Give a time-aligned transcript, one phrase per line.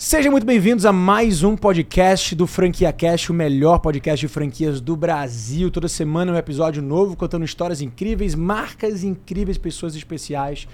[0.00, 4.80] Sejam muito bem-vindos a mais um podcast do Franquia Cash, o melhor podcast de franquias
[4.80, 5.72] do Brasil.
[5.72, 10.68] Toda semana um episódio novo contando histórias incríveis, marcas incríveis, pessoas especiais.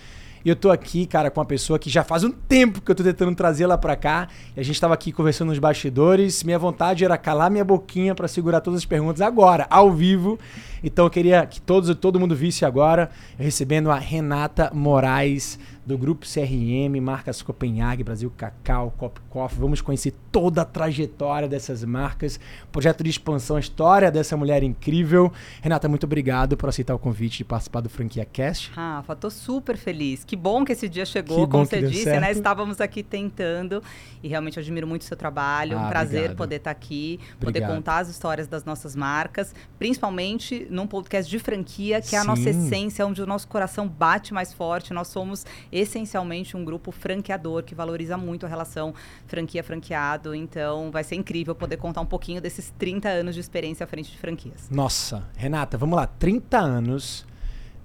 [0.44, 2.94] E eu tô aqui, cara, com uma pessoa que já faz um tempo que eu
[2.94, 4.28] tô tentando trazê-la pra cá.
[4.54, 6.44] E a gente tava aqui conversando nos bastidores.
[6.44, 10.38] Minha vontade era calar minha boquinha para segurar todas as perguntas agora, ao vivo.
[10.82, 16.26] Então eu queria que todos, todo mundo visse agora, recebendo a Renata Moraes do Grupo
[16.26, 19.58] CRM, Marcas Copenhague, Brasil Cacau, Cop Coffee.
[19.58, 22.40] Vamos conhecer toda a trajetória dessas marcas,
[22.72, 25.32] projeto de expansão, a história dessa mulher incrível.
[25.60, 28.70] Renata, muito obrigado por aceitar o convite de participar do Franquia Cast.
[28.72, 30.24] Rafa, tô super feliz.
[30.24, 32.12] Que bom que esse dia chegou, como você disse, né?
[32.12, 32.20] certo.
[32.22, 32.32] né?
[32.32, 33.82] Estávamos aqui tentando
[34.22, 35.78] e realmente admiro muito o seu trabalho.
[35.78, 36.36] Ah, um prazer obrigado.
[36.36, 37.76] poder estar aqui, poder obrigado.
[37.76, 42.48] contar as histórias das nossas marcas, principalmente num podcast de franquia, que é a nossa
[42.48, 44.94] essência, onde o nosso coração bate mais forte.
[44.94, 48.94] Nós somos essencialmente um grupo franqueador que valoriza muito a relação
[49.26, 50.34] franquia-franqueado.
[50.34, 54.12] Então, vai ser incrível poder contar um pouquinho desses 30 anos de experiência à frente
[54.12, 54.70] de franquias.
[54.70, 56.06] Nossa, Renata, vamos lá.
[56.06, 57.26] 30 anos,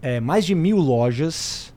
[0.01, 1.73] é, mais de mil lojas.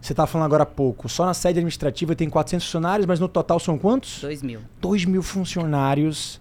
[0.00, 3.26] Você estava falando agora há pouco, só na sede administrativa tem 400 funcionários, mas no
[3.26, 4.20] total são quantos?
[4.20, 4.60] 2 mil.
[4.80, 6.40] 2 mil funcionários.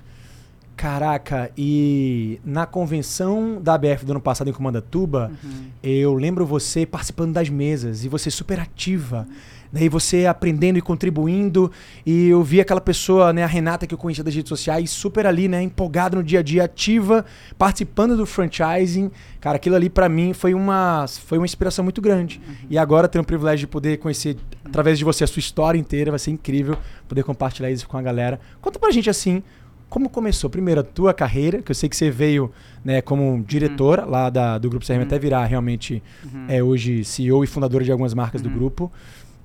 [0.77, 5.65] Caraca, e na convenção da ABF do ano passado em Comandatuba, uhum.
[5.81, 9.27] eu lembro você participando das mesas e você super ativa.
[9.73, 11.71] Daí você aprendendo e contribuindo.
[12.05, 15.25] E eu vi aquela pessoa, né, a Renata, que eu conhecia das redes sociais, super
[15.25, 17.25] ali, né, empolgada no dia a dia, ativa,
[17.57, 19.09] participando do franchising.
[19.41, 22.39] Cara, aquilo ali para mim foi uma, foi uma inspiração muito grande.
[22.47, 22.55] Uhum.
[22.69, 26.11] E agora tenho o privilégio de poder conhecer, através de você, a sua história inteira.
[26.11, 28.39] Vai ser incrível poder compartilhar isso com a galera.
[28.61, 29.41] Conta pra gente assim
[29.89, 32.51] como começou, primeiro, a tua carreira, que eu sei que você veio
[32.83, 34.11] né, como diretora uhum.
[34.11, 35.03] lá da, do Grupo CRM, uhum.
[35.03, 36.45] até virar realmente uhum.
[36.47, 38.55] é, hoje CEO e fundadora de algumas marcas do uhum.
[38.55, 38.91] grupo.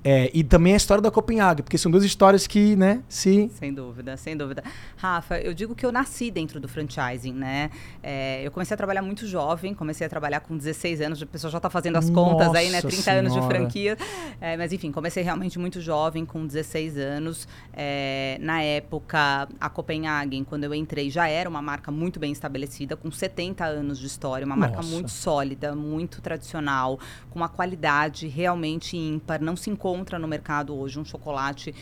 [0.03, 3.49] É, e também a história da Copenhague, porque são duas histórias que, né, se...
[3.53, 4.61] Sem dúvida, sem dúvida.
[4.97, 7.69] Rafa, eu digo que eu nasci dentro do franchising, né?
[8.01, 11.49] É, eu comecei a trabalhar muito jovem, comecei a trabalhar com 16 anos, a pessoa
[11.49, 12.81] já está fazendo as Nossa contas aí, né?
[12.81, 13.19] 30 senhora.
[13.19, 13.97] anos de franquia.
[14.41, 17.47] É, mas enfim, comecei realmente muito jovem, com 16 anos.
[17.71, 22.97] É, na época, a Copenhagen, quando eu entrei, já era uma marca muito bem estabelecida,
[22.97, 24.89] com 70 anos de história, uma marca Nossa.
[24.89, 30.75] muito sólida, muito tradicional, com uma qualidade realmente ímpar, não se encontra encontra no mercado
[30.75, 31.73] hoje um chocolate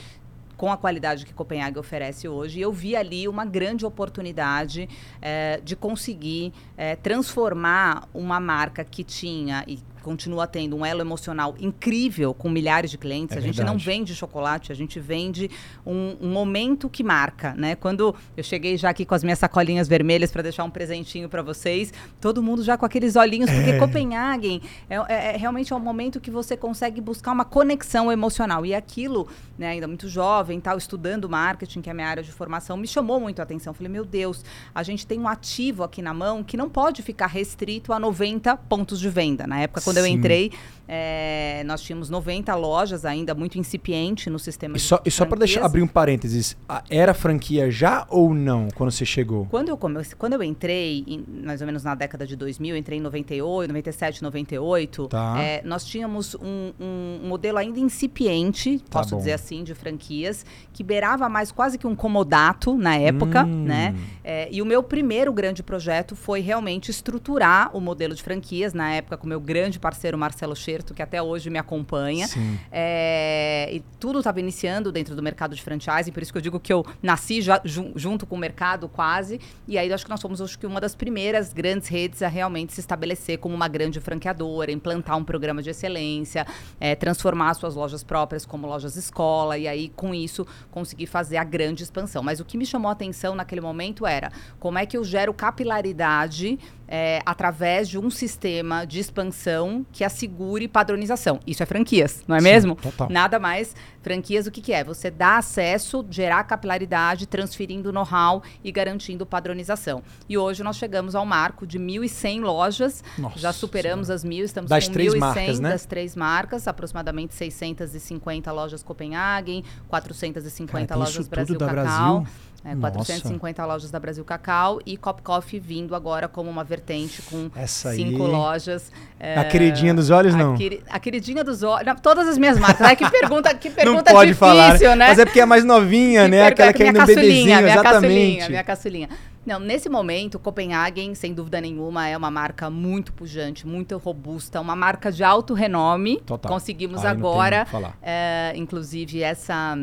[0.57, 2.59] com a qualidade que Copenhague oferece hoje.
[2.59, 4.88] E eu vi ali uma grande oportunidade
[5.22, 11.56] é, de conseguir é, transformar uma marca que tinha e continua tendo um elo emocional
[11.59, 13.35] incrível com milhares de clientes.
[13.35, 13.78] É a gente verdade.
[13.78, 15.50] não vende chocolate, a gente vende
[15.85, 17.75] um, um, momento que marca, né?
[17.75, 21.41] Quando eu cheguei já aqui com as minhas sacolinhas vermelhas para deixar um presentinho para
[21.41, 23.79] vocês, todo mundo já com aqueles olhinhos, porque é.
[23.79, 28.66] Copenhagen é, é, é, realmente é um momento que você consegue buscar uma conexão emocional.
[28.66, 32.31] E aquilo, né, ainda muito jovem, tal, estudando marketing, que é a minha área de
[32.31, 33.73] formação, me chamou muito a atenção.
[33.73, 37.28] Falei, meu Deus, a gente tem um ativo aqui na mão que não pode ficar
[37.28, 39.45] restrito a 90 pontos de venda.
[39.45, 40.12] Na época, quando Sim.
[40.12, 40.52] eu entrei,
[40.94, 45.25] é, nós tínhamos 90 lojas ainda, muito incipiente no sistema e só, de E só
[45.25, 46.57] para deixar abrir um parênteses,
[46.90, 49.46] era franquia já ou não quando você chegou?
[49.46, 52.97] Quando eu, comecei, quando eu entrei, em, mais ou menos na década de 2000, entrei
[52.97, 55.41] em 98, 97, 98, tá.
[55.41, 59.18] é, nós tínhamos um, um, modelo ainda incipiente, tá posso bom.
[59.19, 63.63] dizer assim, de franquias, que beirava mais quase que um comodato na época, hum.
[63.63, 63.96] né?
[64.25, 68.91] É, e o meu primeiro grande projeto foi realmente estruturar o modelo de franquias, na
[68.91, 72.28] época com o meu grande parceiro Marcelo Scherto, que até hoje me acompanha.
[72.72, 76.59] É, e tudo estava iniciando dentro do mercado de franchising, por isso que eu digo
[76.59, 79.40] que eu nasci já, jun, junto com o mercado quase.
[79.68, 82.74] E aí acho que nós fomos acho que uma das primeiras grandes redes a realmente
[82.74, 86.46] se estabelecer como uma grande franqueadora, implantar um programa de excelência,
[86.80, 91.44] é, transformar suas lojas próprias como lojas escola, e aí com isso conseguir fazer a
[91.44, 92.24] grande expansão.
[92.24, 95.34] Mas o que me chamou a atenção naquele momento era como é que eu gero
[95.34, 96.58] capilaridade
[96.94, 101.40] é, através de um sistema de expansão que assegure padronização.
[101.47, 102.75] Isso é franquias, não é Sim, mesmo?
[102.75, 103.09] Total.
[103.09, 103.74] Nada mais.
[104.02, 104.84] Franquias, o que, que é?
[104.84, 110.04] Você dá acesso, gerar capilaridade, transferindo know-how e garantindo padronização.
[110.27, 113.04] E hoje nós chegamos ao marco de 1.100 lojas.
[113.18, 114.15] Nossa Já superamos senhora.
[114.15, 115.69] as mil, estamos das com 1.100 marcas, né?
[115.69, 121.74] das três marcas, aproximadamente 650 lojas Copenhagen, 450 Cara, lojas Brasil Cacau.
[121.74, 122.50] Brasil?
[122.63, 127.50] É, 450 lojas da Brasil Cacau e Cop Coffee vindo agora como uma vertente com
[127.56, 128.31] Essa cinco aí.
[128.31, 128.92] lojas.
[129.19, 130.54] É, a queridinha dos olhos, não?
[130.54, 132.00] A, a queridinha dos olhos.
[132.02, 132.86] Todas as minhas marcas.
[132.86, 135.08] Ai, que pergunta, que pergunta não pode difícil, falar, né?
[135.08, 136.46] Mas é porque é mais novinha, que né?
[136.46, 137.84] Aquela que ainda é bebezinho, minha exatamente.
[137.84, 139.10] Caçulinha, minha caçulinha.
[139.44, 144.75] Não, nesse momento, Copenhagen, sem dúvida nenhuma, é uma marca muito pujante, muito robusta, uma
[144.75, 146.22] marca de alto renome.
[146.22, 146.52] Total.
[146.52, 147.66] Conseguimos agora,
[148.04, 149.75] é, inclusive, essa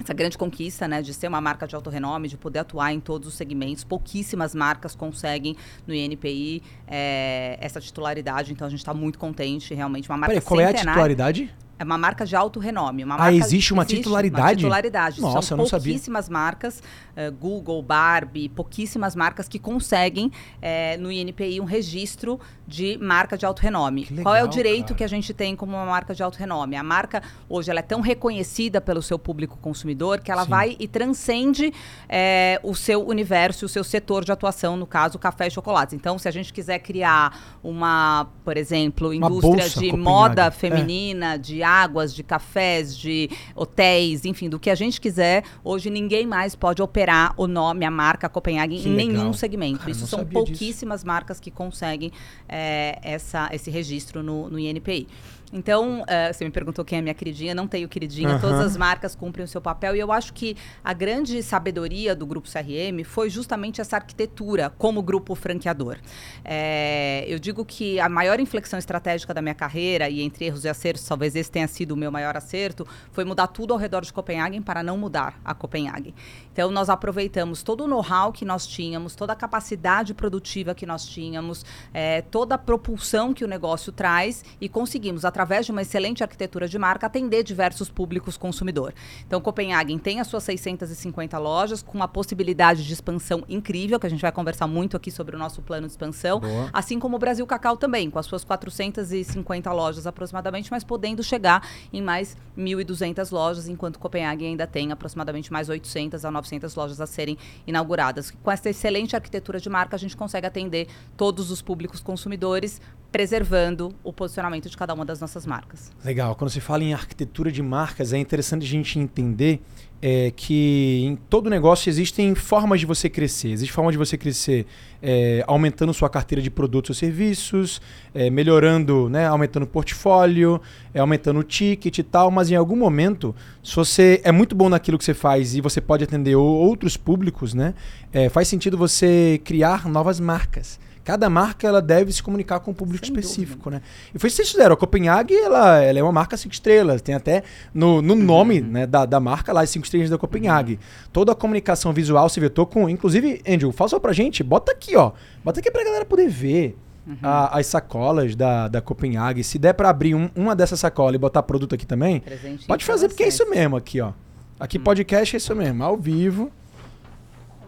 [0.00, 3.00] essa grande conquista, né, de ser uma marca de alto renome, de poder atuar em
[3.00, 3.84] todos os segmentos.
[3.84, 5.56] Pouquíssimas marcas conseguem
[5.86, 10.46] no INPI é, essa titularidade, então a gente está muito contente, realmente uma marca Peraí,
[10.46, 11.52] qual é a titularidade?
[11.78, 13.04] É uma marca de alto renome.
[13.04, 14.42] Uma ah, marca, existe uma existe titularidade?
[14.42, 15.20] Uma titularidade.
[15.20, 16.40] Nossa, São eu não pouquíssimas sabia.
[16.40, 16.82] marcas,
[17.16, 23.46] uh, Google, Barbie, pouquíssimas marcas que conseguem uh, no INPI um registro de marca de
[23.46, 24.06] alto renome.
[24.10, 24.94] Legal, Qual é o direito cara.
[24.96, 26.76] que a gente tem como uma marca de alto renome?
[26.76, 30.50] A marca hoje ela é tão reconhecida pelo seu público consumidor que ela Sim.
[30.50, 35.46] vai e transcende uh, o seu universo, o seu setor de atuação, no caso, café
[35.46, 35.94] e chocolates.
[35.94, 40.50] Então, se a gente quiser criar uma, por exemplo, indústria de moda é.
[40.50, 41.38] feminina, é.
[41.38, 45.44] de águas, de café cafés, de hotéis, enfim, do que a gente quiser.
[45.62, 49.12] Hoje ninguém mais pode operar o nome, a marca Copenhagen que em legal.
[49.12, 49.80] nenhum segmento.
[49.80, 51.06] Cara, Isso são pouquíssimas disso.
[51.06, 52.10] marcas que conseguem
[52.48, 55.06] é, essa, esse registro no, no INPI.
[55.52, 58.40] Então, uh, você me perguntou quem é minha queridinha, não tenho queridinha, uhum.
[58.40, 62.26] todas as marcas cumprem o seu papel e eu acho que a grande sabedoria do
[62.26, 65.96] grupo CRM foi justamente essa arquitetura como grupo franqueador.
[66.44, 70.68] É, eu digo que a maior inflexão estratégica da minha carreira, e entre erros e
[70.68, 74.12] acertos, talvez esse tenha sido o meu maior acerto, foi mudar tudo ao redor de
[74.12, 76.14] Copenhagen para não mudar a Copenhagen.
[76.52, 81.06] Então, nós aproveitamos todo o know-how que nós tínhamos, toda a capacidade produtiva que nós
[81.06, 81.64] tínhamos,
[81.94, 86.66] é, toda a propulsão que o negócio traz e conseguimos, através de uma excelente arquitetura
[86.66, 88.92] de marca, atender diversos públicos consumidor.
[89.26, 94.10] Então, Copenhagen tem as suas 650 lojas, com uma possibilidade de expansão incrível, que a
[94.10, 96.70] gente vai conversar muito aqui sobre o nosso plano de expansão, Boa.
[96.72, 101.66] assim como o Brasil Cacau também, com as suas 450 lojas aproximadamente, mas podendo chegar
[101.92, 107.06] em mais 1.200 lojas, enquanto Copenhagen ainda tem aproximadamente mais 800 a 900 lojas a
[107.06, 108.32] serem inauguradas.
[108.42, 113.94] Com essa excelente arquitetura de marca, a gente consegue atender todos os públicos consumidores, preservando
[114.04, 115.90] o posicionamento de cada uma das nossas marcas.
[116.04, 116.34] Legal.
[116.34, 119.62] Quando se fala em arquitetura de marcas, é interessante a gente entender
[120.00, 123.48] é, que em todo negócio existem formas de você crescer.
[123.48, 124.66] Existe forma de você crescer
[125.02, 127.80] é, aumentando sua carteira de produtos ou serviços,
[128.14, 130.60] é, melhorando, né, aumentando o portfólio,
[130.94, 134.68] é, aumentando o ticket e tal, mas em algum momento, se você é muito bom
[134.68, 137.74] naquilo que você faz e você pode atender outros públicos, né,
[138.12, 140.78] é, faz sentido você criar novas marcas.
[141.08, 143.76] Cada marca ela deve se comunicar com um público Sem específico, dúvida.
[143.76, 143.82] né?
[144.14, 144.74] E foi isso que vocês fizeram.
[144.74, 147.00] A Copenhague ela, ela é uma marca cinco estrelas.
[147.00, 148.22] Tem até no, no uhum.
[148.22, 150.74] nome né, da, da marca lá as cinco estrelas da Copenhague.
[150.74, 151.08] Uhum.
[151.10, 152.90] Toda a comunicação visual se vetou com.
[152.90, 154.42] Inclusive, Andrew, fala só pra gente.
[154.42, 155.12] Bota aqui, ó.
[155.42, 156.76] Bota aqui pra galera poder ver.
[157.06, 157.16] Uhum.
[157.22, 159.42] A, as sacolas da, da Copenhague.
[159.42, 162.84] Se der para abrir um, uma dessas sacolas e botar produto aqui também, Presente pode
[162.84, 164.12] fazer, porque é isso mesmo aqui, ó.
[164.60, 164.82] Aqui hum.
[164.82, 166.52] podcast é isso mesmo, ao vivo.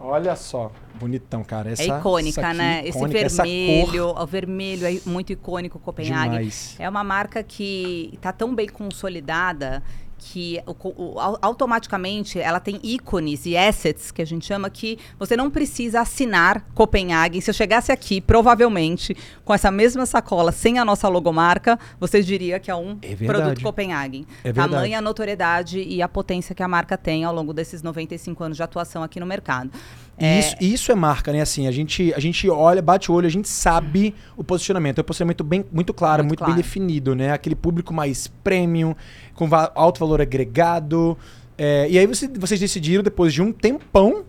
[0.03, 1.69] Olha só, bonitão, cara.
[1.69, 2.87] É essa, é icônica, aqui, né?
[2.87, 6.37] Icônica, Esse vermelho, o vermelho é muito icônico, Copenhague.
[6.37, 6.75] Demais.
[6.79, 9.83] É uma marca que está tão bem consolidada
[10.21, 15.35] que o, o, automaticamente ela tem ícones e assets que a gente chama que você
[15.35, 17.41] não precisa assinar Copenhagen.
[17.41, 22.59] Se eu chegasse aqui, provavelmente, com essa mesma sacola, sem a nossa logomarca, você diria
[22.59, 24.25] que é um é produto Copenhagen.
[24.43, 28.57] É Tamanha notoriedade e a potência que a marca tem ao longo desses 95 anos
[28.57, 29.71] de atuação aqui no mercado.
[30.17, 30.39] É...
[30.39, 31.41] Isso, isso é marca, né?
[31.41, 34.99] Assim, a gente, a gente olha, bate o olho, a gente sabe o posicionamento.
[34.99, 36.53] É um posicionamento bem, muito claro, muito, muito claro.
[36.53, 37.31] bem definido, né?
[37.31, 38.95] Aquele público mais premium,
[39.33, 41.17] com alto valor agregado.
[41.57, 44.23] É, e aí você, vocês decidiram, depois de um tempão,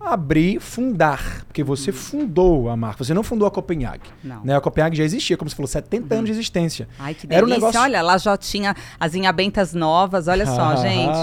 [0.00, 1.44] abrir, fundar.
[1.46, 1.96] Porque você uhum.
[1.96, 3.04] fundou a marca.
[3.04, 4.08] Você não fundou a Copenhague.
[4.24, 4.42] Não.
[4.42, 4.56] Né?
[4.56, 6.18] A Copenhague já existia, como você falou, 70 uhum.
[6.20, 6.88] anos de existência.
[6.98, 7.36] Ai, que delícia.
[7.38, 7.80] Era um negócio...
[7.80, 10.26] Olha, lá já tinha as inhabentas novas.
[10.26, 11.18] Olha só, gente.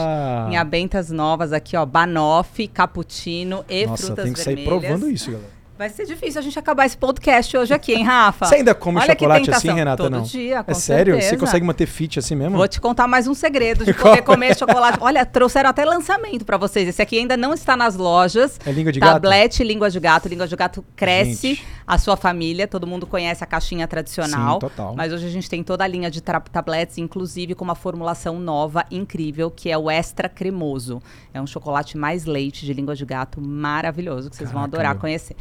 [0.50, 1.86] Inhabentas novas aqui, ó.
[1.86, 4.70] Banoffee, cappuccino e Nossa, frutas tem que vermelhas.
[4.70, 5.57] sair provando isso, galera.
[5.78, 8.48] Vai ser difícil a gente acabar esse podcast hoje aqui, hein, Rafa?
[8.48, 10.02] Você ainda come Olha chocolate assim, Renata?
[10.02, 10.24] Todo não?
[10.24, 11.14] dia, com É sério?
[11.14, 11.30] Certeza.
[11.30, 12.58] Você consegue manter fit assim mesmo?
[12.58, 14.98] Vou te contar mais um segredo de poder comer chocolate.
[15.00, 16.88] Olha, trouxeram até lançamento para vocês.
[16.88, 18.60] Esse aqui ainda não está nas lojas.
[18.66, 19.22] É língua de gato?
[19.22, 20.28] Tablete Língua de Gato.
[20.28, 21.68] Língua de Gato cresce gente.
[21.86, 22.68] a sua família.
[22.68, 24.56] Todo mundo conhece a caixinha tradicional.
[24.56, 24.96] Sim, total.
[24.96, 28.84] Mas hoje a gente tem toda a linha de tablets, inclusive com uma formulação nova,
[28.90, 31.04] incrível, que é o Extra Cremoso.
[31.32, 34.94] É um chocolate mais leite de língua de gato maravilhoso, que vocês Caraca, vão adorar
[34.96, 35.02] meu.
[35.02, 35.36] conhecer.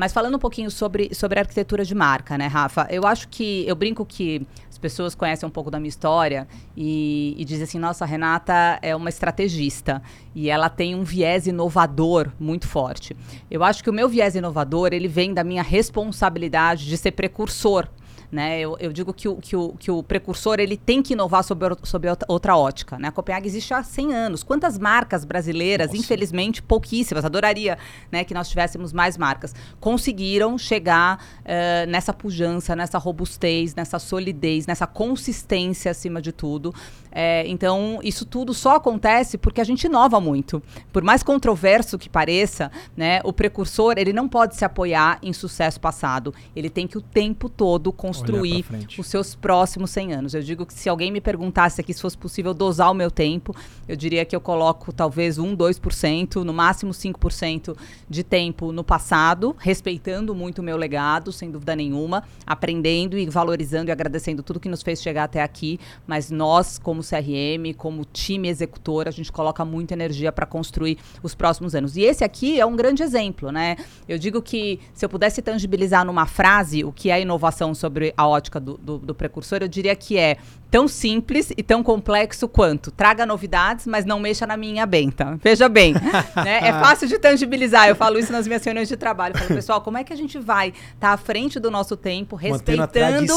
[0.00, 2.86] Mas falando um pouquinho sobre, sobre a arquitetura de marca, né, Rafa?
[2.88, 3.66] Eu acho que.
[3.68, 7.78] Eu brinco que as pessoas conhecem um pouco da minha história e, e dizem assim:
[7.78, 10.00] nossa, a Renata é uma estrategista
[10.34, 13.14] e ela tem um viés inovador muito forte.
[13.50, 17.86] Eu acho que o meu viés inovador ele vem da minha responsabilidade de ser precursor
[18.30, 18.60] Né?
[18.60, 21.74] Eu, eu digo que o, que, o, que o precursor ele tem que inovar sobre,
[21.82, 22.96] sobre outra ótica.
[22.96, 23.08] Né?
[23.08, 24.42] A Copenhague existe há 100 anos.
[24.44, 26.00] Quantas marcas brasileiras, Nossa.
[26.00, 27.76] infelizmente pouquíssimas, adoraria
[28.10, 34.66] né, que nós tivéssemos mais marcas, conseguiram chegar uh, nessa pujança, nessa robustez, nessa solidez,
[34.66, 36.72] nessa consistência acima de tudo.
[37.12, 40.62] É, então, isso tudo só acontece porque a gente inova muito.
[40.92, 45.80] Por mais controverso que pareça, né, o precursor ele não pode se apoiar em sucesso
[45.80, 46.32] passado.
[46.54, 48.19] Ele tem que o tempo todo construir
[48.98, 50.34] os seus próximos 100 anos.
[50.34, 53.54] Eu digo que se alguém me perguntasse aqui se fosse possível dosar o meu tempo,
[53.88, 57.76] eu diria que eu coloco talvez 1, 2%, no máximo 5%
[58.08, 63.90] de tempo no passado, respeitando muito o meu legado, sem dúvida nenhuma, aprendendo e valorizando
[63.90, 68.48] e agradecendo tudo que nos fez chegar até aqui, mas nós, como CRM, como time
[68.48, 71.96] executor, a gente coloca muita energia para construir os próximos anos.
[71.96, 73.76] E esse aqui é um grande exemplo, né?
[74.08, 78.26] Eu digo que se eu pudesse tangibilizar numa frase o que é inovação sobre a
[78.26, 80.36] ótica do, do, do precursor, eu diria que é
[80.70, 85.38] tão simples e tão complexo quanto traga novidades, mas não mexa na minha benta.
[85.42, 85.94] Veja bem,
[86.36, 86.60] né?
[86.62, 87.88] é fácil de tangibilizar.
[87.88, 89.34] Eu falo isso nas minhas reuniões de trabalho.
[89.34, 91.96] Eu falo, pessoal, como é que a gente vai estar tá à frente do nosso
[91.96, 93.32] tempo, respeitando,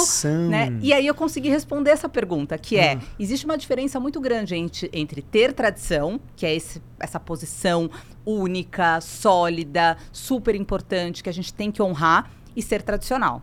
[0.50, 0.78] né?
[0.82, 3.00] E aí eu consegui responder essa pergunta, que é: hum.
[3.20, 7.90] existe uma diferença muito grande entre, entre ter tradição, que é esse, essa posição
[8.26, 13.42] única, sólida, super importante que a gente tem que honrar, e ser tradicional.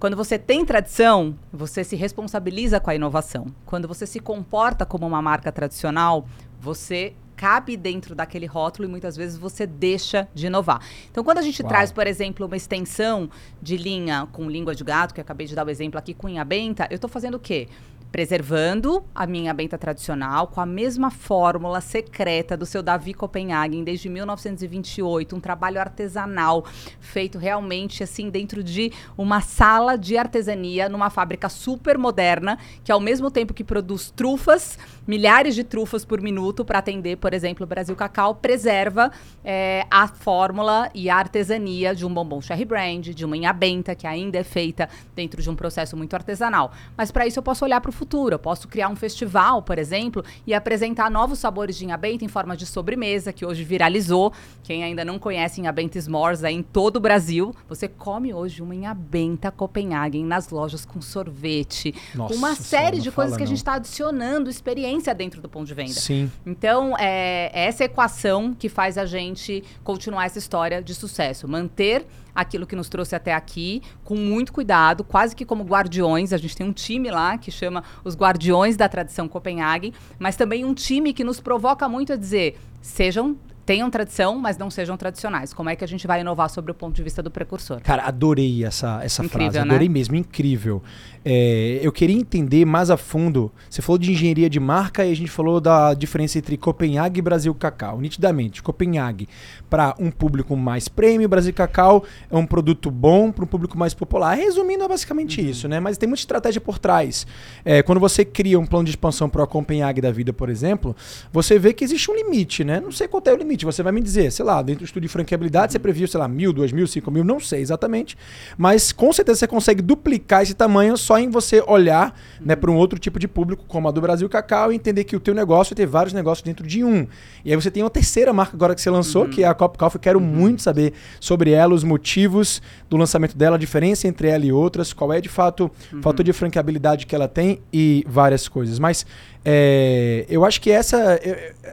[0.00, 3.48] Quando você tem tradição, você se responsabiliza com a inovação.
[3.66, 6.26] Quando você se comporta como uma marca tradicional,
[6.58, 10.80] você cabe dentro daquele rótulo e muitas vezes você deixa de inovar.
[11.10, 11.68] Então, quando a gente Uau.
[11.68, 13.28] traz, por exemplo, uma extensão
[13.60, 16.30] de linha com língua de gato, que eu acabei de dar o exemplo aqui com
[16.30, 17.68] Inha Benta, eu estou fazendo o quê?
[18.10, 24.08] Preservando a minha benta tradicional com a mesma fórmula secreta do seu Davi Copenhagen desde
[24.08, 26.64] 1928, um trabalho artesanal
[26.98, 33.00] feito realmente assim dentro de uma sala de artesania numa fábrica super moderna, que ao
[33.00, 37.68] mesmo tempo que produz trufas, milhares de trufas por minuto para atender, por exemplo, o
[37.68, 39.12] Brasil Cacau, preserva
[39.44, 43.94] é, a fórmula e a artesania de um bombom cherry brand, de uma inha benta
[43.94, 46.72] que ainda é feita dentro de um processo muito artesanal.
[46.96, 48.34] Mas para isso eu posso olhar para o futuro.
[48.34, 52.56] Eu posso criar um festival, por exemplo, e apresentar novos sabores de inhabenta em forma
[52.56, 54.32] de sobremesa, que hoje viralizou.
[54.62, 57.54] Quem ainda não conhece inhabenta S'mores é em todo o Brasil.
[57.68, 63.36] Você come hoje uma inhabenta Copenhagen nas lojas com sorvete, Nossa, uma série de coisas
[63.36, 63.46] que não.
[63.46, 65.92] a gente está adicionando experiência dentro do ponto de venda.
[65.92, 66.30] Sim.
[66.46, 71.46] Então, é, é essa equação que faz a gente continuar essa história de sucesso.
[71.46, 76.32] Manter aquilo que nos trouxe até aqui, com muito cuidado, quase que como guardiões.
[76.32, 80.64] A gente tem um time lá que chama os Guardiões da Tradição Copenhague, mas também
[80.64, 83.36] um time que nos provoca muito a dizer: sejam
[83.70, 85.54] tenham tradição, mas não sejam tradicionais.
[85.54, 87.80] Como é que a gente vai inovar sobre o ponto de vista do precursor?
[87.80, 89.58] Cara, adorei essa, essa incrível, frase.
[89.60, 89.94] Adorei né?
[89.94, 90.82] mesmo, incrível.
[91.24, 93.52] É, eu queria entender mais a fundo.
[93.68, 97.22] Você falou de engenharia de marca e a gente falou da diferença entre Copenhague e
[97.22, 98.00] Brasil Cacau.
[98.00, 99.28] Nitidamente, Copenhague
[99.68, 103.94] para um público mais premium, Brasil Cacau é um produto bom para um público mais
[103.94, 104.34] popular.
[104.34, 105.48] Resumindo, é basicamente uhum.
[105.48, 105.78] isso, né?
[105.78, 107.26] Mas tem muita estratégia por trás.
[107.64, 110.96] É, quando você cria um plano de expansão para a Copenhague da vida, por exemplo,
[111.32, 112.80] você vê que existe um limite, né?
[112.80, 113.64] Não sei qual é o limite.
[113.64, 115.72] Você vai me dizer, sei lá, dentro do estudo de franqueabilidade, uhum.
[115.72, 118.16] você previu, sei lá, mil, dois mil, cinco mil, não sei exatamente.
[118.56, 122.76] Mas com certeza você consegue duplicar esse tamanho só em você olhar né, para um
[122.76, 125.74] outro tipo de público, como a do Brasil Cacau, e entender que o teu negócio
[125.74, 127.04] vai ter vários negócios dentro de um.
[127.44, 129.30] E aí você tem uma terceira marca agora que você lançou, uhum.
[129.30, 130.00] que é a Cop Coffee.
[130.00, 130.24] Quero uhum.
[130.24, 134.92] muito saber sobre ela, os motivos do lançamento dela, a diferença entre ela e outras,
[134.92, 136.00] qual é de fato o uhum.
[136.02, 138.78] fator de franqueabilidade que ela tem e várias coisas.
[138.78, 139.04] Mas
[139.44, 141.18] é, eu acho que essa.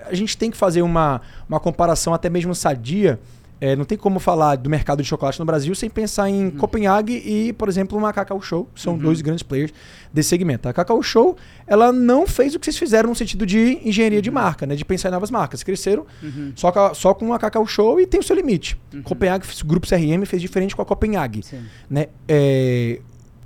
[0.08, 3.20] A gente tem que fazer uma, uma comparação até mesmo sadia
[3.60, 6.52] é, não tem como falar do mercado de chocolate no Brasil sem pensar em uhum.
[6.52, 8.70] Copenhague e, por exemplo, uma Cacau Show.
[8.76, 9.00] São uhum.
[9.00, 9.74] dois grandes players
[10.14, 10.70] desse segmento.
[10.70, 11.36] A Cacau Show,
[11.66, 14.36] ela não fez o que vocês fizeram no sentido de engenharia de uhum.
[14.36, 14.76] marca, né?
[14.76, 15.64] De pensar em novas marcas.
[15.64, 16.54] Cresceram uhum.
[16.56, 18.80] só, só com a Cacau Show e tem o seu limite.
[18.94, 19.02] Uhum.
[19.02, 21.44] Copenhague, o grupo CRM fez diferente com a Copenhague.
[21.90, 22.08] Né?
[22.28, 23.00] É,